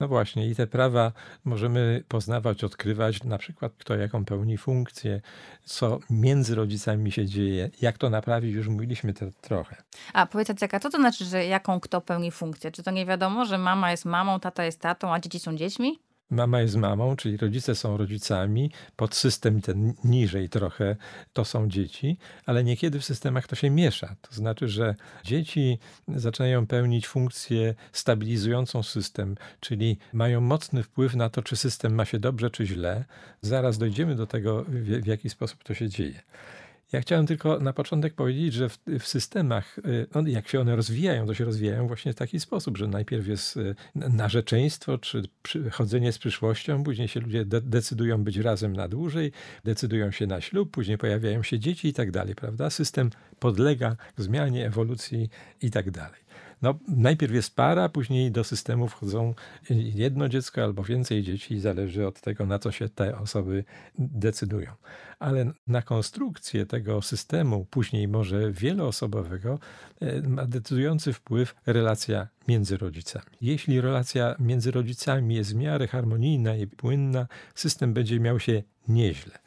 No 0.00 0.08
właśnie, 0.08 0.48
i 0.48 0.54
te 0.54 0.66
prawa 0.66 1.12
możemy 1.44 2.04
poznawać, 2.08 2.64
odkrywać, 2.64 3.24
na 3.24 3.38
przykład 3.38 3.72
kto 3.78 3.96
jaką 3.96 4.24
pełni 4.24 4.58
funkcję, 4.58 5.20
co 5.64 5.98
między 6.10 6.54
rodzicami 6.54 7.12
się 7.12 7.26
dzieje, 7.26 7.70
jak 7.80 7.98
to 7.98 8.10
naprawić, 8.10 8.54
już 8.54 8.68
mówiliśmy 8.68 9.14
trochę. 9.40 9.76
A 10.12 10.26
powiedz 10.26 10.48
Jaceka, 10.48 10.80
co 10.80 10.90
to 10.90 10.98
znaczy, 10.98 11.24
że 11.24 11.46
jaką 11.46 11.80
kto 11.80 12.00
pełni 12.00 12.30
funkcję? 12.30 12.72
Czy 12.72 12.82
to 12.82 12.90
nie 12.90 13.06
wiadomo, 13.06 13.44
że 13.44 13.58
mama 13.58 13.90
jest 13.90 14.04
mamą, 14.04 14.40
tata 14.40 14.64
jest 14.64 14.80
tatą, 14.80 15.14
a 15.14 15.20
dzieci 15.20 15.40
są 15.40 15.56
dziećmi? 15.56 15.98
Mama 16.30 16.60
jest 16.60 16.76
mamą, 16.76 17.16
czyli 17.16 17.36
rodzice 17.36 17.74
są 17.74 17.96
rodzicami, 17.96 18.70
pod 18.96 19.14
system 19.14 19.60
ten 19.60 19.94
niżej 20.04 20.48
trochę 20.48 20.96
to 21.32 21.44
są 21.44 21.68
dzieci, 21.68 22.18
ale 22.46 22.64
niekiedy 22.64 23.00
w 23.00 23.04
systemach 23.04 23.46
to 23.46 23.56
się 23.56 23.70
miesza. 23.70 24.16
To 24.20 24.34
znaczy, 24.34 24.68
że 24.68 24.94
dzieci 25.24 25.78
zaczynają 26.08 26.66
pełnić 26.66 27.06
funkcję 27.06 27.74
stabilizującą 27.92 28.82
system, 28.82 29.36
czyli 29.60 29.98
mają 30.12 30.40
mocny 30.40 30.82
wpływ 30.82 31.14
na 31.14 31.30
to, 31.30 31.42
czy 31.42 31.56
system 31.56 31.94
ma 31.94 32.04
się 32.04 32.18
dobrze, 32.18 32.50
czy 32.50 32.66
źle. 32.66 33.04
Zaraz 33.40 33.78
dojdziemy 33.78 34.14
do 34.14 34.26
tego, 34.26 34.64
w 34.68 35.06
jaki 35.06 35.30
sposób 35.30 35.64
to 35.64 35.74
się 35.74 35.88
dzieje. 35.88 36.22
Ja 36.92 37.00
chciałem 37.00 37.26
tylko 37.26 37.60
na 37.60 37.72
początek 37.72 38.14
powiedzieć, 38.14 38.52
że 38.52 38.68
w, 38.68 38.78
w 39.00 39.06
systemach, 39.06 39.78
y, 39.78 40.06
no, 40.14 40.22
jak 40.26 40.48
się 40.48 40.60
one 40.60 40.76
rozwijają, 40.76 41.26
to 41.26 41.34
się 41.34 41.44
rozwijają 41.44 41.86
właśnie 41.86 42.12
w 42.12 42.16
taki 42.16 42.40
sposób, 42.40 42.76
że 42.78 42.88
najpierw 42.88 43.26
jest 43.26 43.56
y, 43.56 43.74
narzeczeństwo 43.94 44.98
czy 44.98 45.70
chodzenie 45.70 46.12
z 46.12 46.18
przyszłością, 46.18 46.84
później 46.84 47.08
się 47.08 47.20
ludzie 47.20 47.44
de 47.44 47.60
decydują 47.60 48.24
być 48.24 48.36
razem 48.36 48.72
na 48.72 48.88
dłużej, 48.88 49.32
decydują 49.64 50.10
się 50.10 50.26
na 50.26 50.40
ślub, 50.40 50.70
później 50.70 50.98
pojawiają 50.98 51.42
się 51.42 51.58
dzieci 51.58 51.88
i 51.88 51.92
tak 51.92 52.10
dalej, 52.10 52.34
prawda? 52.34 52.70
System 52.70 53.10
podlega 53.38 53.96
zmianie, 54.16 54.66
ewolucji 54.66 55.28
i 55.62 55.70
tak 55.70 55.90
dalej. 55.90 56.23
No, 56.64 56.78
najpierw 56.88 57.32
jest 57.34 57.56
para, 57.56 57.88
później 57.88 58.30
do 58.30 58.44
systemu 58.44 58.88
wchodzą 58.88 59.34
jedno 59.70 60.28
dziecko 60.28 60.62
albo 60.62 60.84
więcej 60.84 61.22
dzieci, 61.22 61.60
zależy 61.60 62.06
od 62.06 62.20
tego, 62.20 62.46
na 62.46 62.58
co 62.58 62.72
się 62.72 62.88
te 62.88 63.18
osoby 63.18 63.64
decydują. 63.98 64.70
Ale 65.18 65.52
na 65.66 65.82
konstrukcję 65.82 66.66
tego 66.66 67.02
systemu, 67.02 67.64
później 67.64 68.08
może 68.08 68.52
wieloosobowego, 68.52 69.58
e, 70.00 70.22
ma 70.28 70.46
decydujący 70.46 71.12
wpływ 71.12 71.54
relacja 71.66 72.28
między 72.48 72.76
rodzicami. 72.76 73.36
Jeśli 73.40 73.80
relacja 73.80 74.36
między 74.38 74.70
rodzicami 74.70 75.34
jest 75.34 75.52
w 75.52 75.56
miarę 75.56 75.86
harmonijna 75.86 76.56
i 76.56 76.66
płynna, 76.66 77.26
system 77.54 77.94
będzie 77.94 78.20
miał 78.20 78.40
się 78.40 78.62
nieźle. 78.88 79.38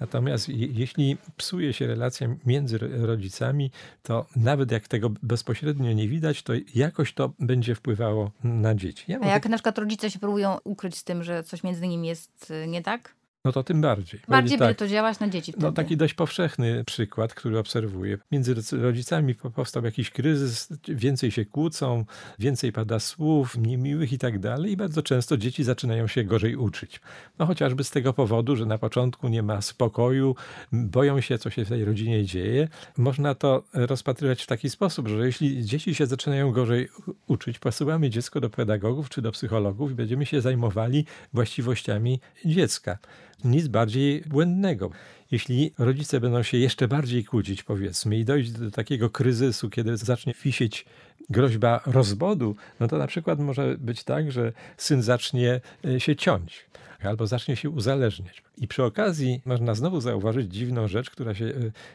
Natomiast 0.00 0.48
je, 0.48 0.66
jeśli 0.66 1.16
psuje 1.36 1.72
się 1.72 1.86
relacja 1.86 2.28
między 2.46 2.78
ro- 2.78 2.88
rodzicami, 3.06 3.70
to 4.02 4.26
nawet 4.36 4.70
jak 4.70 4.88
tego 4.88 5.10
bezpośrednio 5.22 5.92
nie 5.92 6.08
widać, 6.08 6.42
to 6.42 6.52
jakoś 6.74 7.12
to 7.14 7.32
będzie 7.38 7.74
wpływało 7.74 8.30
na 8.44 8.74
dzieci. 8.74 9.04
Ja 9.08 9.18
A 9.22 9.26
jak 9.26 9.42
tak- 9.42 9.50
na 9.50 9.56
przykład 9.56 9.78
rodzice 9.78 10.10
się 10.10 10.18
próbują 10.18 10.58
ukryć 10.64 10.96
z 10.96 11.04
tym, 11.04 11.22
że 11.22 11.42
coś 11.44 11.62
między 11.64 11.88
nimi 11.88 12.08
jest 12.08 12.50
y, 12.50 12.66
nie 12.68 12.82
tak? 12.82 13.14
No 13.44 13.52
to 13.52 13.64
tym 13.64 13.80
bardziej. 13.80 14.20
Bardziej 14.28 14.58
tak, 14.58 14.68
będzie 14.68 14.78
to 14.78 14.88
działać 14.88 15.20
na 15.20 15.28
dzieci 15.28 15.52
wtedy. 15.52 15.66
No 15.66 15.72
taki 15.72 15.96
dość 15.96 16.14
powszechny 16.14 16.84
przykład, 16.84 17.34
który 17.34 17.58
obserwuję. 17.58 18.18
Między 18.32 18.54
rodzicami 18.72 19.34
powstał 19.34 19.84
jakiś 19.84 20.10
kryzys, 20.10 20.68
więcej 20.88 21.30
się 21.30 21.44
kłócą, 21.44 22.04
więcej 22.38 22.72
pada 22.72 22.98
słów 22.98 23.56
niemiłych 23.58 24.12
i 24.12 24.18
tak 24.18 24.38
dalej 24.38 24.72
i 24.72 24.76
bardzo 24.76 25.02
często 25.02 25.36
dzieci 25.36 25.64
zaczynają 25.64 26.06
się 26.06 26.24
gorzej 26.24 26.56
uczyć. 26.56 27.00
No 27.38 27.46
chociażby 27.46 27.84
z 27.84 27.90
tego 27.90 28.12
powodu, 28.12 28.56
że 28.56 28.66
na 28.66 28.78
początku 28.78 29.28
nie 29.28 29.42
ma 29.42 29.60
spokoju, 29.60 30.36
boją 30.72 31.20
się, 31.20 31.38
co 31.38 31.50
się 31.50 31.64
w 31.64 31.68
tej 31.68 31.84
rodzinie 31.84 32.24
dzieje. 32.24 32.68
Można 32.96 33.34
to 33.34 33.64
rozpatrywać 33.72 34.42
w 34.42 34.46
taki 34.46 34.70
sposób, 34.70 35.08
że 35.08 35.26
jeśli 35.26 35.64
dzieci 35.64 35.94
się 35.94 36.06
zaczynają 36.06 36.52
gorzej 36.52 36.88
uczyć, 37.26 37.58
posyłamy 37.58 38.10
dziecko 38.10 38.40
do 38.40 38.50
pedagogów 38.50 39.08
czy 39.08 39.22
do 39.22 39.32
psychologów 39.32 39.90
i 39.90 39.94
będziemy 39.94 40.26
się 40.26 40.40
zajmowali 40.40 41.06
właściwościami 41.32 42.20
dziecka 42.44 42.98
nic 43.44 43.68
bardziej 43.68 44.22
błędnego. 44.26 44.90
Jeśli 45.30 45.72
rodzice 45.78 46.20
będą 46.20 46.42
się 46.42 46.58
jeszcze 46.58 46.88
bardziej 46.88 47.24
kłócić, 47.24 47.62
powiedzmy, 47.62 48.18
i 48.18 48.24
dojść 48.24 48.50
do 48.50 48.70
takiego 48.70 49.10
kryzysu, 49.10 49.70
kiedy 49.70 49.96
zacznie 49.96 50.34
wisieć 50.44 50.86
groźba 51.30 51.80
rozwodu, 51.86 52.56
no 52.80 52.88
to 52.88 52.98
na 52.98 53.06
przykład 53.06 53.40
może 53.40 53.76
być 53.78 54.04
tak, 54.04 54.32
że 54.32 54.52
syn 54.76 55.02
zacznie 55.02 55.60
e, 55.84 56.00
się 56.00 56.16
ciąć 56.16 56.66
albo 57.02 57.26
zacznie 57.26 57.56
się 57.56 57.70
uzależniać. 57.70 58.42
I 58.58 58.68
przy 58.68 58.84
okazji 58.84 59.42
można 59.44 59.74
znowu 59.74 60.00
zauważyć 60.00 60.52
dziwną 60.52 60.88
rzecz, 60.88 61.10
która 61.10 61.34
się 61.34 61.44
e, 61.44 61.52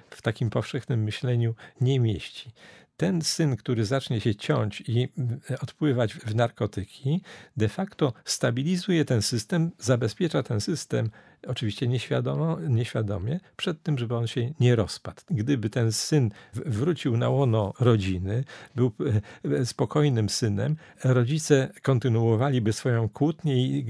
w 0.10 0.22
takim 0.22 0.50
powszechnym 0.50 1.04
myśleniu 1.04 1.56
nie 1.82 2.00
mieści 2.00 2.52
ten 3.00 3.22
syn, 3.22 3.56
który 3.56 3.86
zacznie 3.86 4.22
się 4.22 4.36
ciąć 4.36 4.84
i 4.88 5.08
e, 5.50 5.60
odpływać 5.60 6.14
w 6.14 6.36
narkotyki, 6.36 7.22
de 7.58 7.70
facto 7.70 8.14
stabilizuje 8.26 9.06
ten 9.06 9.22
system, 9.22 9.72
zabezpiecza 9.80 10.44
ten 10.44 10.62
system 10.62 11.10
oczywiście 11.48 11.88
nieświadomo, 11.88 12.58
nieświadomie, 12.60 13.40
przed 13.56 13.84
tym, 13.84 13.98
żeby 13.98 14.16
on 14.16 14.28
się 14.28 14.54
nie 14.60 14.76
rozpadł. 14.76 15.22
Gdyby 15.30 15.70
ten 15.70 15.92
syn 15.92 16.32
wrócił 16.54 17.18
na 17.18 17.30
łono 17.30 17.74
rodziny, 17.80 18.44
był 18.76 18.92
e, 19.46 19.58
e, 19.60 19.66
spokojnym 19.66 20.30
synem, 20.30 20.76
rodzice 21.04 21.72
kontynuowaliby 21.82 22.74
swoją 22.74 23.10
kłótnię 23.10 23.68
i 23.68 23.86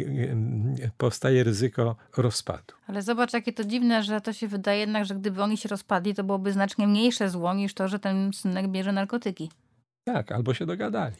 powstaje 0.97 1.43
ryzyko 1.43 1.95
rozpadu. 2.17 2.73
Ale 2.87 3.01
zobacz, 3.01 3.33
jakie 3.33 3.53
to 3.53 3.63
dziwne, 3.63 4.03
że 4.03 4.21
to 4.21 4.33
się 4.33 4.47
wydaje 4.47 4.79
jednak, 4.79 5.05
że 5.05 5.15
gdyby 5.15 5.43
oni 5.43 5.57
się 5.57 5.69
rozpadli, 5.69 6.13
to 6.15 6.23
byłoby 6.23 6.53
znacznie 6.53 6.87
mniejsze 6.87 7.29
zło 7.29 7.53
niż 7.53 7.73
to, 7.73 7.87
że 7.87 7.99
ten 7.99 8.33
synek 8.33 8.67
bierze 8.67 8.91
narkotyki. 8.91 9.49
Tak, 10.03 10.31
albo 10.31 10.53
się 10.53 10.65
dogadali. 10.65 11.15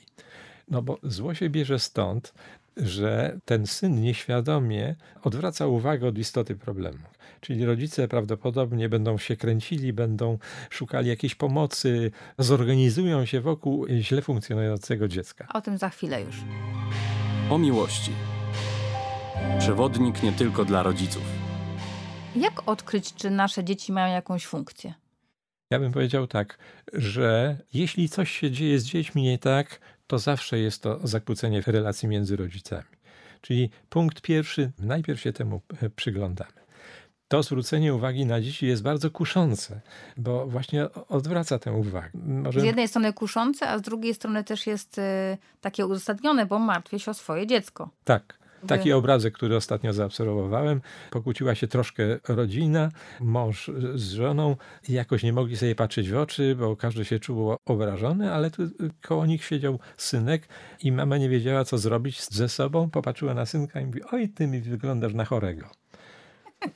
No 0.68 0.82
bo 0.82 0.98
zło 1.04 1.34
się 1.34 1.50
bierze 1.50 1.80
stąd, 1.80 2.34
że 2.80 3.40
ten 3.46 3.68
syn 3.68 4.02
nieświadomie 4.02 4.96
odwraca 5.24 5.68
uwagę 5.68 6.08
od 6.08 6.18
istoty 6.18 6.56
problemu. 6.56 7.00
Czyli 7.42 7.66
rodzice 7.66 8.08
prawdopodobnie 8.08 8.90
będą 8.90 9.18
się 9.18 9.36
kręcili, 9.36 9.94
będą 9.94 10.38
szukali 10.70 11.10
jakiejś 11.10 11.36
pomocy, 11.36 12.12
zorganizują 12.38 13.26
się 13.26 13.42
wokół 13.42 13.88
źle 14.00 14.22
funkcjonującego 14.22 15.08
dziecka. 15.08 15.48
O 15.54 15.62
tym 15.62 15.78
za 15.78 15.90
chwilę 15.90 16.22
już. 16.22 16.36
O 17.50 17.58
miłości. 17.58 18.12
Przewodnik 19.60 20.24
nie 20.24 20.32
tylko 20.32 20.66
dla 20.66 20.84
rodziców. 20.84 21.24
Jak 22.36 22.70
odkryć, 22.70 23.14
czy 23.14 23.30
nasze 23.30 23.64
dzieci 23.64 23.92
mają 23.92 24.14
jakąś 24.14 24.46
funkcję? 24.46 24.94
Ja 25.72 25.80
bym 25.80 25.92
powiedział 25.92 26.28
tak, 26.28 26.58
że 26.94 27.58
jeśli 27.74 28.10
coś 28.10 28.32
się 28.32 28.52
dzieje 28.52 28.80
z 28.80 28.84
dziećmi 28.84 29.24
nie 29.24 29.38
tak, 29.38 29.80
to 30.10 30.20
zawsze 30.20 30.60
jest 30.60 30.84
to 30.84 31.00
zakłócenie 31.08 31.62
relacji 31.68 32.08
między 32.08 32.36
rodzicami. 32.36 32.84
Czyli 33.42 33.70
punkt 33.90 34.22
pierwszy, 34.22 34.72
najpierw 34.80 35.22
się 35.22 35.34
temu 35.34 35.62
e, 35.82 35.90
przyglądamy. 35.90 36.60
To 37.28 37.44
zwrócenie 37.44 37.94
uwagi 37.94 38.26
na 38.26 38.42
dzieci 38.42 38.66
jest 38.66 38.84
bardzo 38.84 39.12
kuszące, 39.12 39.82
bo 40.18 40.48
właśnie 40.48 40.90
odwraca 40.92 41.60
tę 41.60 41.72
uwagę. 41.72 42.10
Może... 42.14 42.62
Z 42.62 42.64
jednej 42.64 42.88
strony 42.88 43.14
kuszące, 43.14 43.70
a 43.70 43.78
z 43.78 43.82
drugiej 43.82 44.14
strony 44.14 44.44
też 44.44 44.68
jest 44.68 44.98
y, 44.98 45.02
takie 45.62 45.86
uzasadnione, 45.86 46.46
bo 46.46 46.60
martwię 46.60 47.00
się 47.00 47.12
o 47.12 47.14
swoje 47.14 47.48
dziecko. 47.48 47.90
Tak. 48.04 48.39
Taki 48.68 48.94
obrazek, 48.94 49.34
który 49.34 49.56
ostatnio 49.56 49.94
zaobserwowałem. 49.94 50.82
Pokłóciła 51.12 51.56
się 51.56 51.68
troszkę 51.68 52.04
rodzina, 52.28 52.92
mąż 53.20 53.72
z 53.96 54.12
żoną 54.12 54.56
jakoś 54.90 55.24
nie 55.24 55.34
mogli 55.34 55.58
sobie 55.58 55.76
patrzeć 55.76 56.10
w 56.10 56.18
oczy, 56.18 56.56
bo 56.56 56.76
każdy 56.76 57.06
się 57.06 57.20
czuł 57.20 57.56
obrażony, 57.66 58.34
ale 58.34 58.52
tu 58.52 58.64
koło 59.02 59.26
nich 59.26 59.46
siedział 59.46 59.80
synek 59.98 60.48
i 60.84 60.92
mama 60.92 61.18
nie 61.18 61.30
wiedziała, 61.30 61.66
co 61.66 61.78
zrobić 61.78 62.30
ze 62.30 62.50
sobą. 62.50 62.90
Popatrzyła 62.90 63.34
na 63.34 63.46
synka 63.46 63.82
i 63.82 63.86
mówi, 63.86 64.02
oj, 64.12 64.30
ty 64.30 64.48
mi 64.48 64.62
wyglądasz 64.62 65.14
na 65.14 65.26
chorego. 65.26 65.70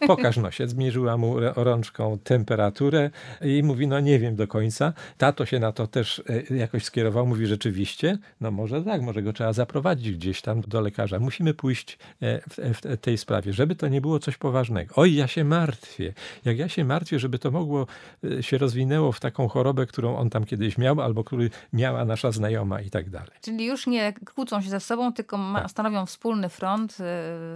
Pokaż 0.07 0.37
nosie. 0.37 0.67
Zmierzyła 0.67 1.17
mu 1.17 1.35
rączką 1.55 2.17
temperaturę 2.23 3.09
i 3.41 3.63
mówi, 3.63 3.87
no 3.87 3.99
nie 3.99 4.19
wiem 4.19 4.35
do 4.35 4.47
końca. 4.47 4.93
Tato 5.17 5.45
się 5.45 5.59
na 5.59 5.71
to 5.71 5.87
też 5.87 6.23
e, 6.49 6.55
jakoś 6.55 6.83
skierował. 6.83 7.27
Mówi, 7.27 7.47
rzeczywiście, 7.47 8.17
no 8.41 8.51
może 8.51 8.83
tak, 8.83 9.01
może 9.01 9.21
go 9.21 9.33
trzeba 9.33 9.53
zaprowadzić 9.53 10.17
gdzieś 10.17 10.41
tam 10.41 10.61
do 10.61 10.81
lekarza. 10.81 11.19
Musimy 11.19 11.53
pójść 11.53 11.97
e, 12.21 12.41
w, 12.49 12.57
w 12.73 12.97
tej 12.97 13.17
sprawie, 13.17 13.53
żeby 13.53 13.75
to 13.75 13.87
nie 13.87 14.01
było 14.01 14.19
coś 14.19 14.37
poważnego. 14.37 14.93
Oj, 14.97 15.15
ja 15.15 15.27
się 15.27 15.43
martwię. 15.43 16.13
Jak 16.45 16.57
ja 16.57 16.69
się 16.69 16.85
martwię, 16.85 17.19
żeby 17.19 17.39
to 17.39 17.51
mogło 17.51 17.87
e, 18.23 18.43
się 18.43 18.57
rozwinęło 18.57 19.11
w 19.11 19.19
taką 19.19 19.47
chorobę, 19.47 19.85
którą 19.85 20.17
on 20.17 20.29
tam 20.29 20.45
kiedyś 20.45 20.77
miał, 20.77 21.01
albo 21.01 21.23
który 21.23 21.49
miała 21.73 22.05
nasza 22.05 22.31
znajoma 22.31 22.81
i 22.81 22.89
tak 22.89 23.09
dalej. 23.09 23.31
Czyli 23.41 23.65
już 23.65 23.87
nie 23.87 24.13
kłócą 24.35 24.61
się 24.61 24.69
ze 24.69 24.79
sobą, 24.79 25.13
tylko 25.13 25.37
tak. 25.53 25.69
stanowią 25.69 26.05
wspólny 26.05 26.49
front 26.49 26.97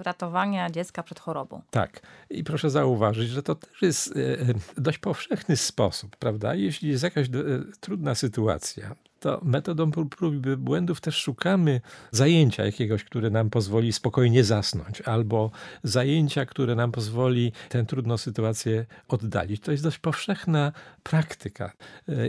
ratowania 0.04 0.70
dziecka 0.70 1.04
przed 1.04 1.20
chorobą. 1.20 1.62
Tak. 1.72 2.02
I 2.30 2.43
proszę 2.43 2.69
zauważyć, 2.69 3.30
że 3.30 3.43
to 3.43 3.56
też 3.56 3.82
jest 3.82 4.17
e, 4.17 4.39
e, 4.39 4.45
dość 4.77 4.97
powszechny 4.97 5.58
sposób, 5.58 6.15
prawda? 6.15 6.56
Jeśli 6.56 6.89
jest 6.89 7.03
jakaś 7.03 7.27
e, 7.27 7.32
trudna 7.80 8.15
sytuacja, 8.15 8.95
to 9.19 9.41
metodą 9.43 9.91
prób 9.91 10.15
i 10.36 10.39
błędów 10.58 11.01
też 11.01 11.15
szukamy 11.15 11.82
zajęcia 12.12 12.65
jakiegoś, 12.65 13.03
które 13.03 13.30
nam 13.30 13.49
pozwoli 13.49 13.93
spokojnie 13.93 14.43
zasnąć, 14.43 15.01
albo 15.01 15.51
zajęcia, 15.84 16.45
które 16.45 16.75
nam 16.75 16.91
pozwoli 16.91 17.51
tę 17.69 17.86
trudną 17.86 18.17
sytuację 18.17 18.86
oddalić. 19.08 19.62
To 19.62 19.71
jest 19.71 19.84
dość 19.84 19.97
powszechna 19.97 20.71
praktyka. 21.03 21.71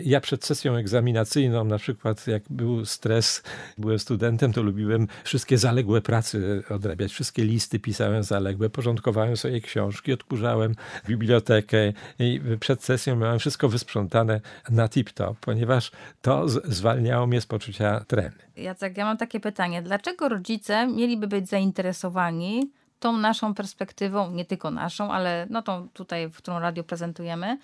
Ja 0.04 0.20
przed 0.20 0.44
sesją 0.44 0.76
egzaminacyjną, 0.76 1.64
na 1.64 1.78
przykład 1.78 2.26
jak 2.26 2.42
był 2.50 2.84
stres, 2.84 3.42
byłem 3.78 3.98
studentem, 3.98 4.52
to 4.52 4.62
lubiłem 4.62 5.08
wszystkie 5.24 5.58
zaległe 5.58 6.00
prace 6.00 6.38
odrabiać, 6.70 7.12
wszystkie 7.12 7.44
listy 7.44 7.78
pisałem 7.78 8.22
zaległe, 8.22 8.70
porządkowałem 8.70 9.36
sobie 9.36 9.60
książki, 9.60 10.12
odkurzałem 10.12 10.74
bibliotekę 11.06 11.92
i 12.18 12.40
przed 12.60 12.84
sesją 12.84 13.16
miałem 13.16 13.38
wszystko 13.38 13.68
wysprzątane 13.68 14.40
na 14.70 14.88
tip-top, 14.88 15.34
ponieważ 15.40 15.90
to 16.22 16.48
z 16.48 16.77
zwalniało 16.78 17.26
mnie 17.26 17.40
z 17.40 17.46
poczucia 17.46 18.04
tremy. 18.08 18.38
Jacek, 18.56 18.96
ja 18.96 19.04
mam 19.04 19.16
takie 19.16 19.40
pytanie. 19.40 19.82
Dlaczego 19.82 20.28
rodzice 20.28 20.86
mieliby 20.86 21.26
być 21.26 21.48
zainteresowani 21.48 22.70
tą 23.00 23.16
naszą 23.16 23.54
perspektywą, 23.54 24.30
nie 24.30 24.44
tylko 24.44 24.70
naszą, 24.70 25.12
ale 25.12 25.46
no 25.50 25.62
tą 25.62 25.88
tutaj, 25.88 26.28
w 26.28 26.36
którą 26.36 26.58
radio 26.58 26.84
prezentujemy, 26.84 27.58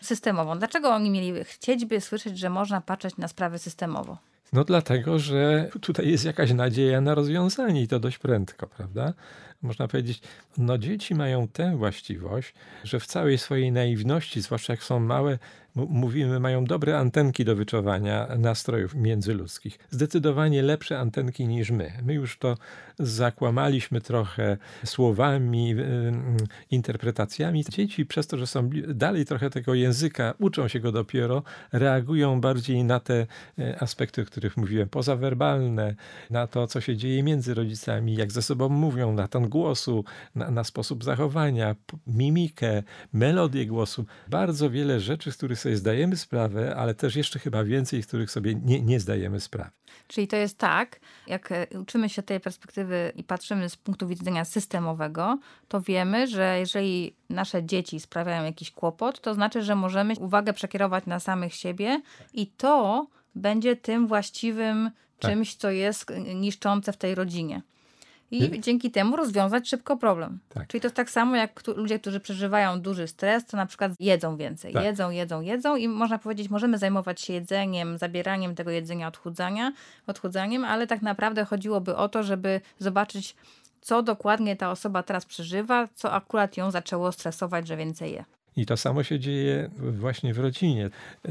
systemową? 0.00 0.58
Dlaczego 0.58 0.88
oni 0.88 1.10
mieliby 1.10 1.44
chcieć 1.44 1.84
by 1.84 2.00
słyszeć, 2.00 2.38
że 2.38 2.50
można 2.50 2.80
patrzeć 2.80 3.16
na 3.16 3.28
sprawy 3.28 3.58
systemowo? 3.58 4.18
No 4.52 4.64
dlatego, 4.64 5.18
że 5.18 5.68
tutaj 5.80 6.10
jest 6.10 6.24
jakaś 6.24 6.52
nadzieja 6.52 7.00
na 7.00 7.14
rozwiązanie 7.14 7.82
i 7.82 7.88
to 7.88 8.00
dość 8.00 8.18
prędko, 8.18 8.66
prawda? 8.66 9.12
Można 9.62 9.88
powiedzieć, 9.88 10.20
no 10.58 10.78
dzieci 10.78 11.14
mają 11.14 11.48
tę 11.48 11.76
właściwość, 11.76 12.54
że 12.84 13.00
w 13.00 13.06
całej 13.06 13.38
swojej 13.38 13.72
naiwności, 13.72 14.40
zwłaszcza 14.40 14.72
jak 14.72 14.82
są 14.82 15.00
małe, 15.00 15.38
mówimy, 15.76 16.40
mają 16.40 16.64
dobre 16.64 16.98
antenki 16.98 17.44
do 17.44 17.56
wyczuwania 17.56 18.28
nastrojów 18.38 18.94
międzyludzkich. 18.94 19.78
Zdecydowanie 19.90 20.62
lepsze 20.62 20.98
antenki 20.98 21.48
niż 21.48 21.70
my. 21.70 21.92
My 22.02 22.14
już 22.14 22.38
to 22.38 22.56
zakłamaliśmy 22.98 24.00
trochę 24.00 24.56
słowami, 24.84 25.74
interpretacjami. 26.70 27.64
Dzieci 27.64 28.06
przez 28.06 28.26
to, 28.26 28.38
że 28.38 28.46
są 28.46 28.70
dalej 28.88 29.24
trochę 29.24 29.50
tego 29.50 29.74
języka, 29.74 30.34
uczą 30.38 30.68
się 30.68 30.80
go 30.80 30.92
dopiero, 30.92 31.42
reagują 31.72 32.40
bardziej 32.40 32.84
na 32.84 33.00
te 33.00 33.26
e, 33.58 33.82
aspekty, 33.82 34.22
o 34.22 34.24
których 34.24 34.56
mówiłem, 34.56 34.88
pozawerbalne, 34.88 35.94
na 36.30 36.46
to, 36.46 36.66
co 36.66 36.80
się 36.80 36.96
dzieje 36.96 37.22
między 37.22 37.54
rodzicami, 37.54 38.14
jak 38.14 38.32
ze 38.32 38.42
sobą 38.42 38.68
mówią, 38.68 39.12
na 39.12 39.28
ton 39.28 39.48
głosu, 39.48 40.04
na, 40.34 40.50
na 40.50 40.64
sposób 40.64 41.04
zachowania, 41.04 41.76
mimikę, 42.06 42.82
melodię 43.12 43.66
głosu. 43.66 44.04
Bardzo 44.28 44.70
wiele 44.70 45.00
rzeczy, 45.00 45.32
z 45.32 45.36
których 45.36 45.58
sobie 45.66 45.76
zdajemy 45.76 46.16
sprawę, 46.16 46.76
ale 46.76 46.94
też 46.94 47.16
jeszcze 47.16 47.38
chyba 47.38 47.64
więcej, 47.64 48.02
których 48.02 48.30
sobie 48.30 48.54
nie, 48.54 48.80
nie 48.80 49.00
zdajemy 49.00 49.40
sprawy. 49.40 49.70
Czyli 50.08 50.28
to 50.28 50.36
jest 50.36 50.58
tak, 50.58 51.00
jak 51.26 51.52
e, 51.52 51.66
uczymy 51.80 52.08
się 52.08 52.22
tej 52.22 52.40
perspektywy 52.40 53.12
i 53.16 53.24
patrzymy 53.24 53.68
z 53.68 53.76
punktu 53.76 54.08
widzenia 54.08 54.44
systemowego, 54.44 55.38
to 55.68 55.80
wiemy, 55.80 56.26
że 56.26 56.58
jeżeli 56.58 57.14
nasze 57.30 57.64
dzieci 57.64 58.00
sprawiają 58.00 58.44
jakiś 58.44 58.70
kłopot, 58.70 59.20
to 59.20 59.34
znaczy, 59.34 59.62
że 59.62 59.74
możemy 59.74 60.14
uwagę 60.20 60.52
przekierować 60.52 61.06
na 61.06 61.20
samych 61.20 61.54
siebie 61.54 62.00
i 62.32 62.46
to 62.46 63.06
będzie 63.34 63.76
tym 63.76 64.06
właściwym 64.06 64.90
tak. 65.18 65.30
czymś, 65.30 65.54
co 65.54 65.70
jest 65.70 66.12
niszczące 66.34 66.92
w 66.92 66.96
tej 66.96 67.14
rodzinie. 67.14 67.62
I 68.30 68.40
Nie? 68.40 68.60
dzięki 68.60 68.90
temu 68.90 69.16
rozwiązać 69.16 69.68
szybko 69.68 69.96
problem. 69.96 70.38
Tak. 70.48 70.66
Czyli 70.68 70.80
to 70.80 70.86
jest 70.86 70.96
tak 70.96 71.10
samo 71.10 71.36
jak 71.36 71.66
ludzie, 71.66 71.98
którzy 71.98 72.20
przeżywają 72.20 72.80
duży 72.80 73.08
stres, 73.08 73.46
to 73.46 73.56
na 73.56 73.66
przykład 73.66 73.92
jedzą 74.00 74.36
więcej. 74.36 74.72
Tak. 74.72 74.84
Jedzą, 74.84 75.10
jedzą, 75.10 75.40
jedzą 75.40 75.76
i 75.76 75.88
można 75.88 76.18
powiedzieć, 76.18 76.50
możemy 76.50 76.78
zajmować 76.78 77.20
się 77.20 77.32
jedzeniem, 77.32 77.98
zabieraniem 77.98 78.54
tego 78.54 78.70
jedzenia, 78.70 79.08
odchudzania, 79.08 79.72
odchudzaniem, 80.06 80.64
ale 80.64 80.86
tak 80.86 81.02
naprawdę 81.02 81.44
chodziłoby 81.44 81.96
o 81.96 82.08
to, 82.08 82.22
żeby 82.22 82.60
zobaczyć, 82.78 83.36
co 83.80 84.02
dokładnie 84.02 84.56
ta 84.56 84.70
osoba 84.70 85.02
teraz 85.02 85.24
przeżywa, 85.24 85.88
co 85.94 86.12
akurat 86.12 86.56
ją 86.56 86.70
zaczęło 86.70 87.12
stresować, 87.12 87.68
że 87.68 87.76
więcej 87.76 88.12
je. 88.12 88.24
I 88.56 88.66
to 88.66 88.76
samo 88.76 89.02
się 89.02 89.20
dzieje 89.20 89.70
właśnie 89.78 90.34
w 90.34 90.38
rodzinie. 90.38 90.90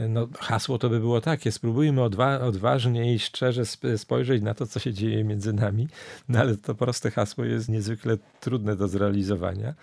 No, 0.10 0.28
hasło 0.40 0.78
to 0.78 0.90
by 0.90 1.00
było 1.00 1.22
takie: 1.22 1.52
spróbujmy 1.52 2.02
odwa- 2.02 2.42
odważnie 2.42 3.14
i 3.16 3.20
szczerze 3.20 3.62
sp- 3.74 3.98
spojrzeć 3.98 4.42
na 4.44 4.54
to, 4.54 4.68
co 4.68 4.80
się 4.80 4.94
dzieje 4.94 5.24
między 5.24 5.54
nami. 5.54 5.88
No 6.30 6.40
ale 6.40 6.58
to 6.58 6.76
proste 6.76 7.12
hasło 7.12 7.46
jest 7.46 7.70
niezwykle 7.70 8.18
trudne 8.40 8.76
do 8.76 8.88
zrealizowania. 8.88 9.74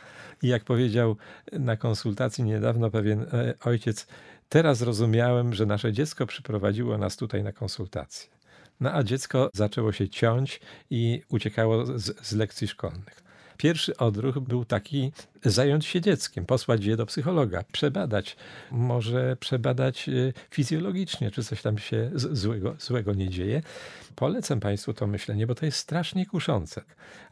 I 0.43 0.49
jak 0.49 0.65
powiedział 0.65 1.17
na 1.53 1.77
konsultacji 1.77 2.45
niedawno 2.45 2.91
pewien 2.91 3.23
e, 3.23 3.55
ojciec, 3.65 4.07
teraz 4.49 4.79
zrozumiałem, 4.79 5.55
że 5.55 5.67
nasze 5.67 5.93
dziecko 5.93 6.27
przyprowadziło 6.27 6.99
nas 6.99 7.17
tutaj 7.17 7.43
na 7.43 7.53
konsultację. 7.53 8.31
No 8.81 8.93
a 8.93 9.03
dziecko 9.03 9.51
zaczęło 9.55 9.93
się 9.93 10.09
ciąć 10.09 10.61
i 10.91 11.23
uciekało 11.29 11.99
z, 11.99 12.27
z 12.27 12.33
lekcji 12.33 12.69
szkolnych. 12.69 13.22
Pierwszy 13.63 13.97
odruch 13.97 14.39
był 14.39 14.65
taki 14.65 15.13
zająć 15.45 15.87
się 15.87 16.01
dzieckiem, 16.01 16.47
posłać 16.47 16.85
je 16.85 16.97
do 16.97 17.07
psychologa, 17.07 17.65
przebadać, 17.73 18.37
może 18.71 19.37
przebadać 19.37 20.09
e, 20.09 20.13
fizjologicznie, 20.51 21.31
czy 21.31 21.45
coś 21.45 21.63
tam 21.63 21.79
się 21.79 22.11
złego, 22.15 22.75
złego 22.79 23.15
nie 23.15 23.31
dzieje. 23.31 23.63
Polecam 24.15 24.61
Państwu 24.61 24.95
to 24.95 25.07
myślenie, 25.07 25.47
bo 25.47 25.55
to 25.55 25.67
jest 25.67 25.79
strasznie 25.79 26.27
kuszące. 26.27 26.83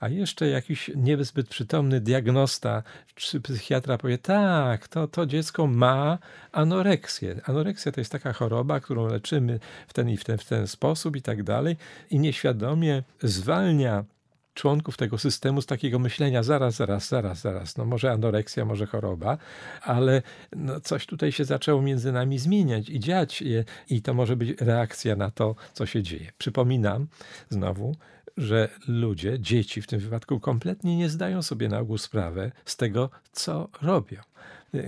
A 0.00 0.08
jeszcze 0.08 0.48
jakiś 0.48 0.90
niezbyt 0.96 1.48
przytomny 1.48 2.00
diagnosta 2.00 2.82
czy 3.14 3.40
psychiatra 3.40 3.98
powie, 3.98 4.18
tak, 4.18 4.88
to, 4.88 5.08
to 5.08 5.26
dziecko 5.26 5.66
ma 5.66 6.18
anoreksję. 6.52 7.40
Anoreksja 7.44 7.92
to 7.92 8.00
jest 8.00 8.12
taka 8.12 8.32
choroba, 8.32 8.80
którą 8.80 9.06
leczymy 9.06 9.60
w 9.88 9.92
ten 9.92 10.10
i 10.10 10.16
w 10.16 10.24
ten, 10.24 10.38
w 10.38 10.44
ten 10.44 10.66
sposób 10.66 11.16
i 11.16 11.22
tak 11.22 11.42
dalej. 11.42 11.76
I 12.10 12.18
nieświadomie 12.18 13.02
zwalnia 13.22 14.04
członków 14.54 14.96
tego 14.96 15.18
systemu 15.18 15.62
z 15.62 15.66
takiego 15.66 15.98
myślenia, 15.98 16.42
zaraz, 16.42 16.74
zaraz, 16.74 17.08
zaraz, 17.08 17.40
zaraz, 17.40 17.76
no 17.76 17.84
może 17.84 18.12
anoreksja, 18.12 18.64
może 18.64 18.86
choroba, 18.86 19.38
ale 19.82 20.22
no 20.56 20.80
coś 20.80 21.06
tutaj 21.06 21.32
się 21.32 21.44
zaczęło 21.44 21.82
między 21.82 22.12
nami 22.12 22.38
zmieniać 22.38 22.88
i 22.88 23.00
dziać 23.00 23.44
i, 23.88 24.02
to 24.02 24.14
może 24.14 24.36
być 24.36 24.60
reakcja 24.60 25.16
na 25.16 25.30
to, 25.30 25.54
co 25.72 25.86
się 25.86 26.02
dzieje. 26.02 26.32
Przypominam 26.38 27.06
znowu, 27.48 27.96
że 28.36 28.68
ludzie, 28.88 29.40
dzieci 29.40 29.82
w 29.82 29.86
tym 29.86 30.00
wypadku, 30.00 30.40
kompletnie 30.40 30.96
nie 30.96 31.08
zdają 31.08 31.42
sobie 31.42 31.68
na 31.68 31.78
ogół 31.78 31.98
sprawę 31.98 32.52
z 32.64 32.76
tego, 32.76 33.10
co 33.32 33.68
robią. 33.82 34.20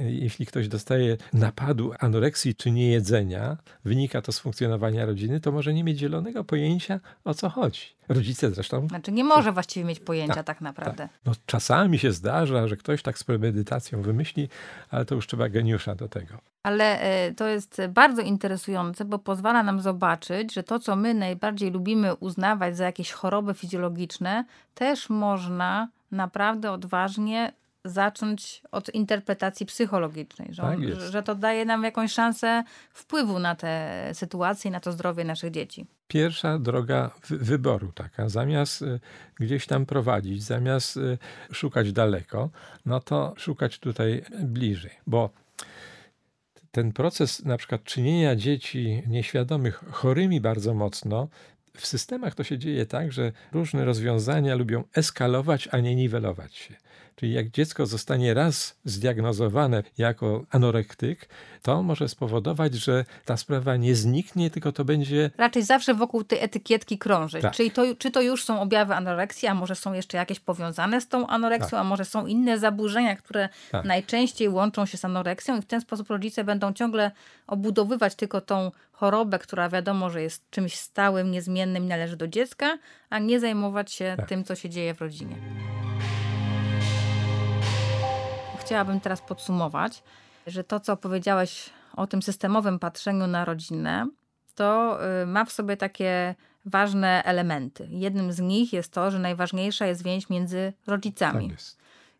Jeśli 0.06 0.46
ktoś 0.46 0.68
dostaje 0.68 1.16
napadu 1.32 1.92
anoreksji 1.98 2.54
czy 2.54 2.70
niejedzenia, 2.70 3.56
wynika 3.84 4.22
to 4.22 4.32
z 4.32 4.38
funkcjonowania 4.38 5.06
rodziny, 5.06 5.40
to 5.40 5.52
może 5.52 5.74
nie 5.74 5.84
mieć 5.84 5.98
zielonego 5.98 6.44
pojęcia 6.44 7.00
o 7.24 7.34
co 7.34 7.48
chodzi. 7.48 7.80
Rodzice 8.08 8.50
zresztą. 8.50 8.88
Znaczy 8.88 9.12
nie 9.12 9.24
może 9.24 9.52
właściwie 9.52 9.86
mieć 9.86 10.00
pojęcia 10.00 10.34
tak, 10.34 10.46
Tak, 10.46 10.60
naprawdę. 10.60 11.08
No, 11.24 11.32
czasami 11.46 11.98
się 11.98 12.12
zdarza, 12.12 12.68
że 12.68 12.76
ktoś 12.76 13.02
tak 13.02 13.18
z 13.18 13.24
premedytacją 13.24 14.02
wymyśli, 14.02 14.48
ale 14.90 15.04
to 15.04 15.14
już 15.14 15.26
trzeba 15.26 15.48
geniusza 15.48 15.94
do 15.94 16.08
tego. 16.08 16.34
Ale 16.62 17.00
e, 17.00 17.34
to 17.34 17.46
jest 17.46 17.82
bardzo 17.88 18.22
interesujące, 18.22 19.04
bo 19.04 19.18
pozwala 19.18 19.62
nam 19.62 19.80
zobaczyć, 19.80 20.54
że 20.54 20.62
to, 20.62 20.78
co 20.78 20.96
my 20.96 21.14
najbardziej 21.14 21.70
lubimy 21.70 22.14
uznawać 22.14 22.76
za 22.76 22.84
jakieś 22.84 23.12
choroby 23.12 23.54
fizjologiczne, 23.54 24.44
też 24.74 25.10
można 25.10 25.88
naprawdę 26.10 26.72
odważnie 26.72 27.52
zacząć 27.84 28.62
od 28.72 28.94
interpretacji 28.94 29.66
psychologicznej, 29.66 30.48
że, 30.54 30.62
Tak 30.62 30.78
on, 30.78 31.00
że 31.10 31.22
to 31.22 31.34
daje 31.34 31.64
nam 31.64 31.84
jakąś 31.84 32.12
szansę 32.12 32.64
wpływu 32.92 33.38
na 33.38 33.54
te 33.54 34.10
sytuacje, 34.12 34.70
na 34.70 34.80
to 34.80 34.92
zdrowie 34.92 35.24
naszych 35.24 35.50
dzieci. 35.50 35.86
Pierwsza 36.08 36.58
droga 36.58 37.10
wy- 37.28 37.38
wyboru 37.38 37.92
taka, 37.92 38.28
zamiast 38.28 38.82
y, 38.82 39.00
gdzieś 39.40 39.66
tam 39.66 39.86
prowadzić, 39.86 40.42
zamiast 40.42 40.96
y, 40.96 41.18
szukać 41.52 41.92
daleko, 41.92 42.50
no 42.86 43.00
to 43.00 43.34
szukać 43.36 43.78
tutaj 43.78 44.24
bliżej, 44.42 44.92
bo 45.06 45.30
ten 46.70 46.92
proces 46.92 47.44
na 47.44 47.56
przykład 47.56 47.84
czynienia 47.84 48.36
dzieci 48.36 49.02
nieświadomych 49.06 49.84
chorymi 49.90 50.40
bardzo 50.40 50.74
mocno, 50.74 51.28
w 51.76 51.86
systemach 51.86 52.34
to 52.34 52.44
się 52.44 52.58
dzieje 52.58 52.86
tak, 52.86 53.12
że 53.12 53.32
różne 53.52 53.84
rozwiązania 53.84 54.54
lubią 54.54 54.84
eskalować, 54.94 55.68
a 55.72 55.78
nie 55.78 55.96
niwelować 55.96 56.54
się. 56.54 56.74
Czyli 57.22 57.32
jak 57.34 57.50
dziecko 57.50 57.86
zostanie 57.86 58.34
raz 58.34 58.78
zdiagnozowane 58.84 59.82
jako 59.98 60.44
anorektyk, 60.50 61.28
to 61.62 61.82
może 61.82 62.08
spowodować, 62.08 62.74
że 62.74 63.04
ta 63.24 63.36
sprawa 63.36 63.76
nie 63.76 63.94
zniknie, 63.94 64.50
tylko 64.50 64.72
to 64.72 64.84
będzie 64.84 65.30
Raczej 65.38 65.62
zawsze 65.62 65.94
wokół 65.94 66.24
tej 66.24 66.44
etykietki 66.44 66.98
krążyć. 66.98 67.42
Tak. 67.42 67.52
Czyli 67.54 67.70
to, 67.70 67.82
czy 67.98 68.10
to 68.10 68.20
już 68.20 68.44
są 68.44 68.60
objawy 68.60 68.94
anoreksji, 68.94 69.48
a 69.48 69.54
może 69.54 69.74
są 69.74 69.92
jeszcze 69.92 70.16
jakieś 70.16 70.40
powiązane 70.40 71.00
z 71.00 71.08
tą 71.08 71.26
anoreksją, 71.26 71.70
Tak. 71.70 71.80
a 71.80 71.84
może 71.84 72.04
są 72.04 72.26
inne 72.26 72.58
zaburzenia, 72.58 73.16
które 73.16 73.48
Tak. 73.70 73.84
najczęściej 73.84 74.48
łączą 74.48 74.86
się 74.86 74.98
z 74.98 75.04
anoreksją 75.04 75.58
i 75.58 75.62
w 75.62 75.66
ten 75.66 75.80
sposób 75.80 76.10
rodzice 76.10 76.44
będą 76.44 76.72
ciągle 76.72 77.10
obudowywać 77.46 78.14
tylko 78.14 78.40
tą 78.40 78.70
chorobę, 78.92 79.38
która 79.38 79.68
wiadomo, 79.68 80.10
że 80.10 80.22
jest 80.22 80.50
czymś 80.50 80.74
stałym, 80.74 81.30
niezmiennym, 81.30 81.88
należy 81.88 82.16
do 82.16 82.28
dziecka, 82.28 82.78
a 83.10 83.18
nie 83.18 83.40
zajmować 83.40 83.92
się 83.92 84.14
Tak. 84.16 84.28
tym, 84.28 84.44
co 84.44 84.54
się 84.54 84.70
dzieje 84.70 84.94
w 84.94 85.00
rodzinie. 85.00 85.36
Chciałabym 88.64 89.00
teraz 89.00 89.20
podsumować, 89.20 90.02
że 90.46 90.64
to, 90.64 90.80
co 90.80 90.96
powiedziałeś 90.96 91.70
o 91.96 92.06
tym 92.06 92.22
systemowym 92.22 92.78
patrzeniu 92.78 93.26
na 93.26 93.44
rodzinę, 93.44 94.08
to 94.54 94.98
y, 95.22 95.26
ma 95.26 95.44
w 95.44 95.52
sobie 95.52 95.76
takie 95.76 96.34
ważne 96.64 97.22
elementy. 97.24 97.88
Jednym 97.90 98.32
z 98.32 98.40
nich 98.40 98.72
jest 98.72 98.92
to, 98.92 99.10
że 99.10 99.18
najważniejsza 99.18 99.86
jest 99.86 100.04
więź 100.04 100.30
między 100.30 100.72
rodzicami. 100.86 101.48
tak. 101.50 101.58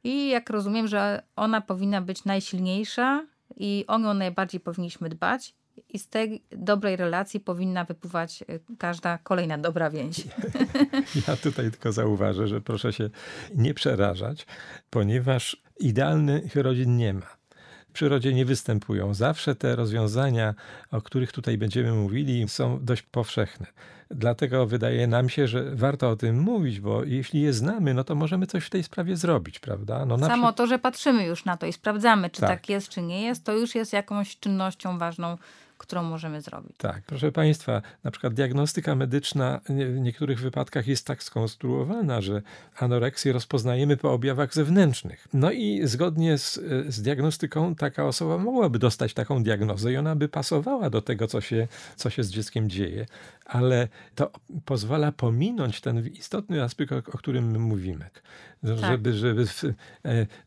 I 0.05 0.29
jak 0.29 0.51
rozumiem, 0.51 0.89
że 0.89 1.23
ona 1.37 1.61
powinna 1.61 2.01
być 2.01 2.25
najsilniejsza 2.25 3.27
i 3.57 3.85
o 3.89 3.99
nią 3.99 4.15
najbardziej 4.15 4.61
powinniśmy 4.61 5.09
dbać. 5.09 5.55
I 5.89 5.99
z 5.99 6.09
tej 6.09 6.45
dobrej 6.51 6.97
relacji 6.97 7.41
powinna 7.41 7.85
wypływać 7.85 8.43
y, 8.43 8.61
każda 8.79 9.19
kolejna 9.19 9.59
dobra 9.59 9.91
więź. 9.91 10.21
Ja 11.29 11.37
tutaj 11.37 11.71
tylko 11.71 11.93
zauważę, 11.93 12.49
że 12.49 12.61
proszę 12.61 12.93
się 12.93 13.11
nie 13.55 13.75
przerażać, 13.75 14.47
ponieważ 14.91 15.63
idealnych 15.81 16.57
rodzin 16.57 16.97
nie 16.97 17.15
ma. 17.15 17.42
W 17.93 17.95
przyrodzie 17.95 18.35
nie 18.35 18.45
występują. 18.45 19.15
Zawsze 19.15 19.55
te 19.55 19.77
rozwiązania, 19.77 20.55
o 20.91 21.03
których 21.03 21.33
tutaj 21.33 21.59
będziemy 21.59 21.93
mówili, 21.93 22.49
są 22.49 22.79
dość 22.85 23.03
powszechne. 23.03 23.67
Dlatego 24.11 24.67
wydaje 24.67 25.07
nam 25.07 25.29
się, 25.29 25.47
że 25.49 25.71
warto 25.75 26.11
o 26.11 26.17
tym 26.17 26.41
mówić, 26.41 26.81
bo 26.81 27.05
jeśli 27.05 27.41
je 27.41 27.53
znamy, 27.53 27.95
no 27.95 28.05
to 28.05 28.15
możemy 28.15 28.47
coś 28.47 28.65
w 28.65 28.71
tej 28.71 28.83
sprawie 28.83 29.17
zrobić, 29.17 29.59
prawda? 29.59 30.07
No 30.07 30.19
Samo 30.19 30.31
przykład- 30.31 30.57
to, 30.57 30.67
że 30.67 30.79
patrzymy 30.79 31.25
już 31.25 31.45
na 31.45 31.57
to 31.57 31.67
i 31.67 31.73
sprawdzamy, 31.73 32.31
czy 32.31 32.41
Tak. 32.41 32.51
tak. 32.51 32.69
jest, 32.69 32.89
czy 32.89 33.03
nie 33.03 33.23
jest, 33.23 33.45
to 33.45 33.53
już 33.53 33.75
jest 33.75 33.93
jakąś 33.93 34.39
czynnością 34.39 34.99
ważną, 34.99 35.39
którą 35.83 36.03
możemy 36.03 36.41
zrobić. 36.41 36.77
Tak, 36.77 37.03
proszę 37.07 37.33
Państwa, 37.33 37.83
na 38.05 38.11
przykład 38.11 38.35
diagnostyka 38.35 38.95
medyczna 38.95 39.61
w 39.69 40.01
niektórych 40.01 40.41
wypadkach 40.41 40.87
jest 40.87 41.07
tak 41.07 41.23
skonstruowana, 41.23 42.21
że 42.21 42.43
anoreksję 42.79 43.33
rozpoznajemy 43.33 43.97
po 43.97 44.13
objawach 44.13 44.55
zewnętrznych. 44.55 45.29
No 45.33 45.53
i 45.53 45.81
zgodnie 45.85 46.39
z, 46.39 46.61
z 46.89 47.03
diagnostyką 47.03 47.75
taka 47.75 48.05
osoba 48.05 48.39
mogłaby 48.39 48.79
dostać 48.79 49.15
taką 49.15 49.43
diagnozę 49.43 49.93
i 49.93 49.97
ona 49.97 50.17
by 50.17 50.29
pasowała 50.29 50.91
do 50.91 51.03
tego, 51.03 51.27
co 51.27 51.41
się, 51.41 51.69
co 51.97 52.11
się 52.11 52.23
z 52.25 52.31
dzieckiem 52.31 52.71
dzieje, 52.71 53.07
ale 53.45 53.89
to 54.15 54.31
pozwala 54.65 55.13
pominąć 55.13 55.81
ten 55.81 56.07
istotny 56.07 56.63
aspekt, 56.63 56.93
o, 56.93 56.97
o 56.97 57.19
którym 57.19 57.51
my 57.51 57.59
mówimy. 57.59 58.11
Żeby, 58.63 59.13
żeby 59.13 59.47
w, 59.47 59.65
e, 59.65 59.73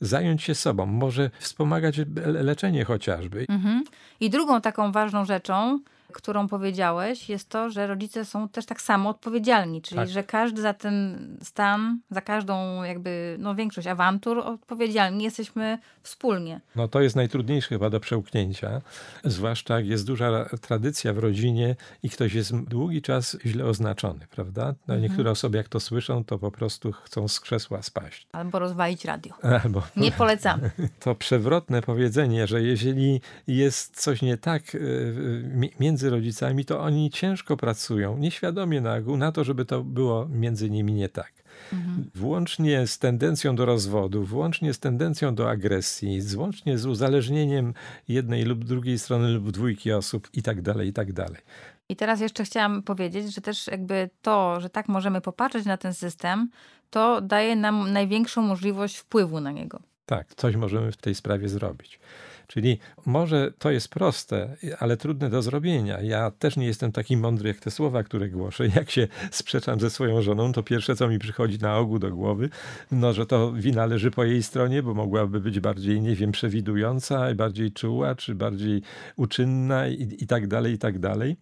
zająć 0.01 0.43
się 0.43 0.55
sobą, 0.55 0.86
może 0.86 1.29
wspomagać 1.39 1.97
le- 1.97 2.43
leczenie 2.43 2.86
chociażby. 2.86 3.45
Mhm. 3.49 3.84
I 4.19 4.29
drugą 4.29 4.62
taką 4.62 4.91
ważną 4.91 5.25
rzeczą, 5.25 5.79
którą 6.15 6.47
powiedziałeś, 6.47 7.30
jest 7.30 7.49
to, 7.49 7.69
że 7.69 7.88
rodzice 7.88 8.25
są 8.25 8.49
też 8.49 8.65
tak 8.65 8.82
samo 8.82 9.10
odpowiedzialni, 9.10 9.82
czyli 9.82 9.95
Tak. 9.99 10.10
że 10.10 10.23
każdy 10.23 10.62
za 10.62 10.73
ten 10.73 11.28
stan, 11.43 11.99
za 12.10 12.21
każdą 12.21 12.84
jakby, 12.84 13.36
no 13.39 13.56
większość 13.56 13.88
awantur 13.88 14.39
odpowiedzialni 14.39 15.23
jesteśmy 15.23 15.78
wspólnie. 16.04 16.62
No 16.75 16.88
to 16.88 17.01
jest 17.01 17.15
najtrudniejsze 17.15 17.69
chyba 17.69 17.89
do 17.89 17.99
przełknięcia, 17.99 18.82
zwłaszcza 19.23 19.75
jak 19.75 19.86
jest 19.88 20.06
duża 20.08 20.45
tradycja 20.62 21.13
w 21.13 21.17
rodzinie 21.17 21.75
i 22.04 22.10
ktoś 22.10 22.34
jest 22.34 22.56
długi 22.56 23.01
czas 23.01 23.38
źle 23.45 23.65
oznaczony, 23.65 24.28
prawda? 24.32 24.73
No, 24.88 24.97
Niektóre 24.97 25.32
osoby 25.32 25.58
jak 25.58 25.69
to 25.69 25.80
słyszą, 25.80 26.23
to 26.23 26.39
po 26.39 26.51
prostu 26.51 26.91
chcą 26.91 27.28
z 27.28 27.39
krzesła 27.39 27.82
spaść. 27.82 28.28
Albo 28.32 28.60
rozwalić 28.60 29.06
radio. 29.06 29.34
Albo 29.63 29.84
Nie 29.97 30.12
polecamy. 30.12 30.71
to 31.04 31.15
przewrotne 31.15 31.82
powiedzenie, 31.82 32.47
że 32.47 32.62
jeżeli 32.62 33.21
jest 33.47 34.01
coś 34.01 34.21
nie 34.21 34.38
tak 34.38 34.75
y, 34.75 35.41
mi- 35.54 35.71
między 36.06 36.15
rodzicami, 36.15 36.65
to 36.65 36.82
oni 36.82 37.10
ciężko 37.10 37.58
pracują, 37.58 38.18
nieświadomie 38.18 38.82
na 38.82 39.00
na 39.00 39.32
to, 39.32 39.44
żeby 39.44 39.65
to 39.65 39.84
było 39.84 40.28
między 40.30 40.70
nimi 40.70 40.94
nie 40.94 41.10
tak. 41.10 41.32
Mhm. 41.74 42.10
Włącznie 42.15 42.88
z 42.88 43.00
tendencją 43.00 43.56
do 43.56 43.65
rozwodu, 43.65 44.24
włącznie 44.24 44.74
z 44.74 44.80
tendencją 44.80 45.36
do 45.36 45.50
agresji, 45.50 46.22
włącznie 46.22 46.78
z 46.78 46.86
uzależnieniem 46.86 47.74
jednej 48.08 48.44
lub 48.44 48.63
drugiej 48.63 49.00
strony 49.00 49.30
lub 49.30 49.52
dwójki 49.52 49.91
osób 49.91 50.30
i 50.34 50.44
tak 50.44 50.62
dalej, 50.62 50.89
i 50.89 50.94
tak 50.94 51.13
dalej. 51.13 51.41
I 51.89 51.96
teraz 51.96 52.20
jeszcze 52.20 52.44
chciałam 52.44 52.84
powiedzieć, 52.84 53.36
że 53.36 53.41
też 53.41 53.68
jakby 53.68 54.10
to, 54.22 54.62
że 54.62 54.70
tak 54.70 54.88
możemy 54.88 55.22
popatrzeć 55.22 55.65
na 55.65 55.78
ten 55.78 55.94
system, 55.94 56.50
to 56.89 57.22
daje 57.22 57.56
nam 57.56 57.94
największą 57.94 58.41
możliwość 58.41 58.98
wpływu 58.98 59.39
na 59.39 59.52
niego. 59.52 59.80
Tak, 60.06 60.36
coś 60.36 60.56
możemy 60.56 60.91
w 60.91 60.98
tej 60.98 61.15
sprawie 61.15 61.50
zrobić. 61.50 62.00
Czyli 62.47 62.77
może 63.05 63.51
to 63.60 63.71
jest 63.71 63.89
proste, 63.89 64.55
ale 64.79 64.97
trudne 64.97 65.29
do 65.29 65.41
zrobienia. 65.41 66.01
Ja 66.01 66.31
też 66.31 66.58
nie 66.58 66.65
jestem 66.65 66.91
taki 66.91 67.17
mądry 67.17 67.47
jak 67.47 67.60
te 67.60 67.71
słowa, 67.71 68.03
które 68.03 68.29
głoszę. 68.29 68.67
Jak 68.75 68.91
się 68.91 69.08
sprzeczam 69.31 69.79
ze 69.79 69.89
swoją 69.89 70.21
żoną, 70.21 70.51
to 70.51 70.63
pierwsze, 70.63 70.95
co 70.95 71.08
mi 71.08 71.19
przychodzi 71.19 71.60
na 71.60 71.77
ogół 71.77 71.99
do 71.99 72.12
głowy, 72.12 72.49
no, 72.91 73.13
że 73.13 73.25
to 73.25 73.53
wina 73.53 73.86
leży 73.86 74.12
po 74.12 74.23
jej 74.23 74.43
stronie, 74.43 74.84
bo 74.84 74.93
mogłaby 74.93 75.39
być 75.39 75.60
bardziej, 75.60 76.01
nie 76.01 76.15
wiem, 76.15 76.31
przewidująca, 76.31 77.36
bardziej 77.36 77.71
czuła, 77.71 78.15
czy 78.15 78.36
bardziej 78.36 78.81
uczynna 79.15 79.88
i, 79.88 80.17
i 80.19 80.27
tak 80.27 80.47
dalej, 80.47 80.73
i 80.73 80.77
tak 80.77 80.99
dalej. 80.99 81.38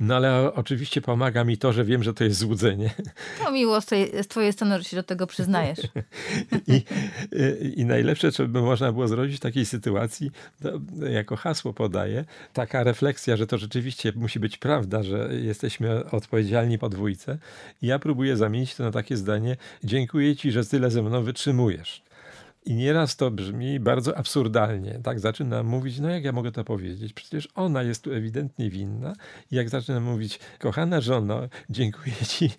No 0.00 0.16
ale 0.16 0.54
oczywiście 0.54 1.00
pomaga 1.00 1.44
mi 1.44 1.58
to, 1.58 1.72
że 1.72 1.84
wiem, 1.84 2.02
że 2.02 2.14
to 2.14 2.24
jest 2.24 2.38
złudzenie. 2.38 2.90
To 3.44 3.52
miło 3.52 3.80
z, 3.80 3.86
tej, 3.86 4.22
z 4.22 4.28
twojej 4.28 4.52
strony, 4.52 4.78
że 4.78 4.84
się 4.84 4.96
do 4.96 5.02
tego 5.02 5.26
przyznajesz. 5.26 5.78
I, 6.66 6.82
i, 7.76 7.84
najlepsze, 7.84 8.32
co 8.32 8.46
by 8.46 8.62
można 8.62 8.92
było 8.92 9.08
zrobić 9.08 9.36
w 9.36 9.40
takiej 9.40 9.66
sytuacji, 9.66 10.30
jako 11.10 11.36
hasło 11.36 11.72
podaję, 11.72 12.24
taka 12.52 12.82
refleksja, 12.84 13.36
że 13.36 13.46
to 13.46 13.58
rzeczywiście 13.58 14.12
musi 14.16 14.40
być 14.40 14.58
prawda, 14.58 15.02
że 15.02 15.28
jesteśmy 15.32 16.10
odpowiedzialni 16.10 16.78
podwójce. 16.78 17.38
I 17.82 17.86
ja 17.86 17.98
próbuję 17.98 18.36
zamienić 18.36 18.74
to 18.74 18.82
na 18.82 18.90
takie 18.90 19.16
zdanie, 19.16 19.56
dziękuję 19.84 20.36
ci, 20.36 20.52
że 20.52 20.64
tyle 20.64 20.90
ze 20.90 21.02
mną 21.02 21.22
wytrzymujesz. 21.22 22.03
I 22.66 22.74
nieraz 22.74 23.16
to 23.16 23.30
brzmi 23.30 23.80
bardzo 23.80 24.18
absurdalnie. 24.18 25.00
Tak 25.02 25.20
zaczynam 25.20 25.66
mówić, 25.66 25.98
no 25.98 26.08
jak 26.08 26.24
ja 26.24 26.32
mogę 26.32 26.52
to 26.52 26.64
powiedzieć? 26.64 27.12
Przecież 27.12 27.48
ona 27.54 27.82
jest 27.82 28.02
tu 28.02 28.12
ewidentnie 28.12 28.70
winna. 28.70 29.12
I 29.50 29.56
jak 29.56 29.68
zaczynam 29.68 30.02
mówić, 30.02 30.38
kochana 30.58 31.00
żono, 31.00 31.40
dziękuję 31.70 32.14
ci, 32.28 32.50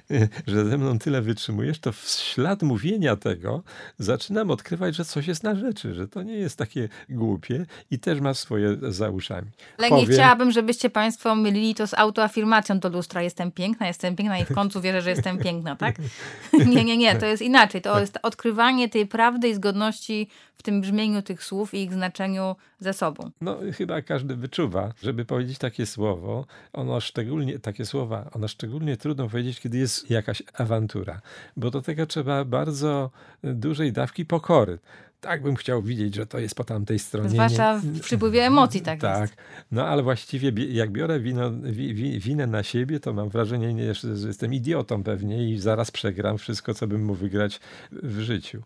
że 0.46 0.64
ze 0.64 0.78
mną 0.78 0.98
tyle 0.98 1.22
wytrzymujesz, 1.22 1.78
to 1.78 1.92
w 1.92 2.08
ślad 2.08 2.62
mówienia 2.62 3.16
tego 3.16 3.62
zaczynam 3.98 4.50
odkrywać, 4.50 4.94
że 4.96 5.04
coś 5.04 5.26
jest 5.26 5.42
na 5.42 5.54
rzeczy, 5.54 5.94
że 5.94 6.08
to 6.08 6.22
nie 6.22 6.36
jest 6.36 6.58
takie 6.58 6.88
głupie 7.08 7.66
i 7.90 7.98
też 7.98 8.20
ma 8.20 8.34
swoje 8.34 8.76
za 8.88 9.10
uszami. 9.10 9.48
Ale 9.78 9.88
Powiem... 9.88 10.08
nie 10.08 10.14
chciałabym, 10.14 10.50
żebyście 10.50 10.90
państwo 10.90 11.34
mylili 11.34 11.74
to 11.74 11.86
z 11.86 11.94
autoafirmacją 11.94 12.78
do 12.78 12.88
lustra. 12.88 13.22
Jestem 13.22 13.52
piękna, 13.52 13.86
jestem 13.86 14.16
piękna 14.16 14.38
i 14.38 14.44
w 14.44 14.54
końcu 14.54 14.80
wierzę, 14.80 15.02
że 15.02 15.10
jestem 15.10 15.38
piękna, 15.38 15.76
tak? 15.76 15.96
Nie, 16.66 16.84
nie, 16.84 16.96
nie, 16.96 17.16
to 17.16 17.26
jest 17.26 17.42
inaczej. 17.42 17.82
To 17.82 18.00
jest 18.00 18.18
odkrywanie 18.22 18.88
tej 18.88 19.06
prawdy 19.06 19.47
tej 19.48 19.54
zgodności 19.54 20.28
w 20.56 20.62
tym 20.62 20.80
brzmieniu 20.80 21.22
tych 21.22 21.44
słów 21.44 21.74
i 21.74 21.82
ich 21.82 21.92
znaczeniu 21.92 22.56
ze 22.80 22.92
sobą. 22.92 23.30
No 23.40 23.58
chyba 23.74 24.02
każdy 24.02 24.36
wyczuwa, 24.36 24.92
żeby 25.02 25.24
powiedzieć 25.24 25.58
takie 25.58 25.86
słowo, 25.86 26.46
ono 26.72 27.00
szczególnie, 27.00 27.58
takie 27.58 27.86
słowa, 27.86 28.30
ono 28.32 28.48
szczególnie 28.48 28.96
trudno 28.96 29.28
powiedzieć, 29.28 29.60
kiedy 29.60 29.78
jest 29.78 30.10
jakaś 30.10 30.42
awantura, 30.54 31.20
bo 31.56 31.70
do 31.70 31.82
tego 31.82 32.06
trzeba 32.06 32.44
bardzo 32.44 33.10
dużej 33.42 33.92
dawki 33.92 34.26
pokory 34.26 34.78
tak 35.20 35.42
bym 35.42 35.56
chciał 35.56 35.82
widzieć, 35.82 36.14
że 36.14 36.26
to 36.26 36.38
jest 36.38 36.54
po 36.54 36.64
tamtej 36.64 36.98
stronie. 36.98 37.28
Zwłaszcza 37.28 37.78
w 37.78 38.00
przypływie 38.00 38.46
emocji 38.46 38.80
tak, 38.80 39.00
tak 39.00 39.20
jest. 39.20 39.36
No 39.70 39.86
ale 39.86 40.02
właściwie 40.02 40.52
jak 40.72 40.90
biorę 40.90 41.20
wino, 41.20 41.50
wi, 41.62 41.94
wi, 41.94 42.20
winę 42.20 42.46
na 42.46 42.62
siebie, 42.62 43.00
to 43.00 43.12
mam 43.12 43.28
wrażenie, 43.28 43.94
że 43.94 44.08
jestem 44.26 44.54
idiotą 44.54 45.02
pewnie 45.02 45.50
i 45.50 45.58
zaraz 45.58 45.90
przegram 45.90 46.38
wszystko, 46.38 46.74
co 46.74 46.86
bym 46.86 47.04
mógł 47.04 47.18
wygrać 47.18 47.60
w 47.92 48.20
życiu. 48.20 48.62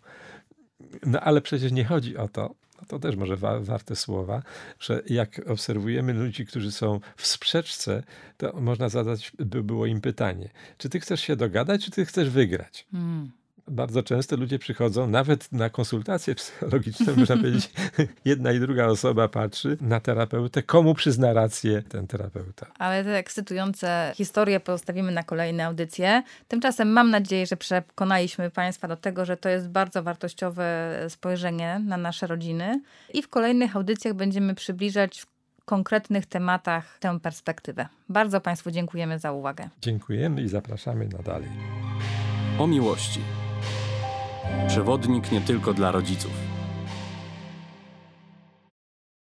No 1.07 1.21
ale 1.21 1.40
przecież 1.40 1.73
nie 1.73 1.85
chodzi 1.85 2.16
o 2.16 2.29
to, 2.29 2.55
no 2.81 2.87
to 2.88 2.99
też 2.99 3.16
może 3.16 3.37
wa 3.37 3.61
warte 3.61 3.97
słowa, 3.97 4.42
że 4.81 5.03
jak 5.07 5.40
obserwujemy 5.49 6.12
ludzi, 6.12 6.47
którzy 6.47 6.73
są 6.73 7.01
w 7.16 7.27
sprzeczce, 7.27 8.03
to 8.37 8.61
można 8.61 8.88
zadać 8.88 9.33
by 9.38 9.62
było 9.62 9.87
im 9.87 10.01
pytanie, 10.01 10.49
czy 10.79 10.88
ty 10.88 11.01
chcesz 11.01 11.21
się 11.21 11.37
dogadać, 11.37 11.85
czy 11.85 11.90
ty 11.90 12.05
chcesz 12.05 12.31
wygrać? 12.31 12.87
Hmm 12.92 13.41
bardzo 13.68 14.03
często 14.03 14.37
ludzie 14.37 14.59
przychodzą, 14.59 15.07
nawet 15.07 15.53
na 15.53 15.70
konsultacje 15.70 16.35
psychologiczne, 16.35 17.12
można 17.16 17.37
powiedzieć, 17.37 17.70
jedna 18.25 18.53
i 18.53 18.61
druga 18.61 18.87
osoba 18.87 19.29
patrzy 19.29 19.77
na 19.81 20.01
terapeutę, 20.01 20.62
komu 20.62 20.94
przyzna 20.94 21.33
rację 21.33 21.83
ten 21.83 22.07
terapeuta. 22.07 22.66
Ale 22.79 23.05
te 23.05 23.16
ekscytujące 23.16 24.12
historie 24.16 24.61
pozostawimy 24.61 25.12
na 25.12 25.22
kolejne 25.22 25.66
audycje. 25.66 26.22
Tymczasem 26.48 26.88
mam 26.92 27.11
nadzieję, 27.11 27.46
że 27.46 27.57
przekonaliśmy 27.57 28.51
Państwa 28.51 28.88
do 28.88 28.96
tego, 28.96 29.25
że 29.25 29.37
to 29.37 29.48
jest 29.48 29.68
bardzo 29.68 30.03
wartościowe 30.03 30.96
spojrzenie 31.09 31.81
na 31.87 31.96
nasze 31.96 32.27
rodziny 32.27 32.81
i 33.14 33.22
w 33.22 33.29
kolejnych 33.29 33.77
audycjach 33.77 34.14
będziemy 34.14 34.55
przybliżać 34.55 35.20
w 35.20 35.27
konkretnych 35.64 36.27
tematach 36.27 36.98
tę 36.98 37.20
perspektywę. 37.20 37.88
Bardzo 38.09 38.40
Państwu 38.40 38.70
dziękujemy 38.70 39.18
za 39.18 39.33
uwagę. 39.33 39.68
Dziękujemy 39.81 40.42
i 40.42 40.48
zapraszamy 40.48 41.09
na 41.09 41.18
dalej. 41.18 41.48
O 42.59 42.66
miłości 42.66 43.20
Przewodnik 44.68 45.33
nie 45.33 45.40
tylko 45.40 45.74
dla 45.74 45.92
rodziców. 45.92 46.33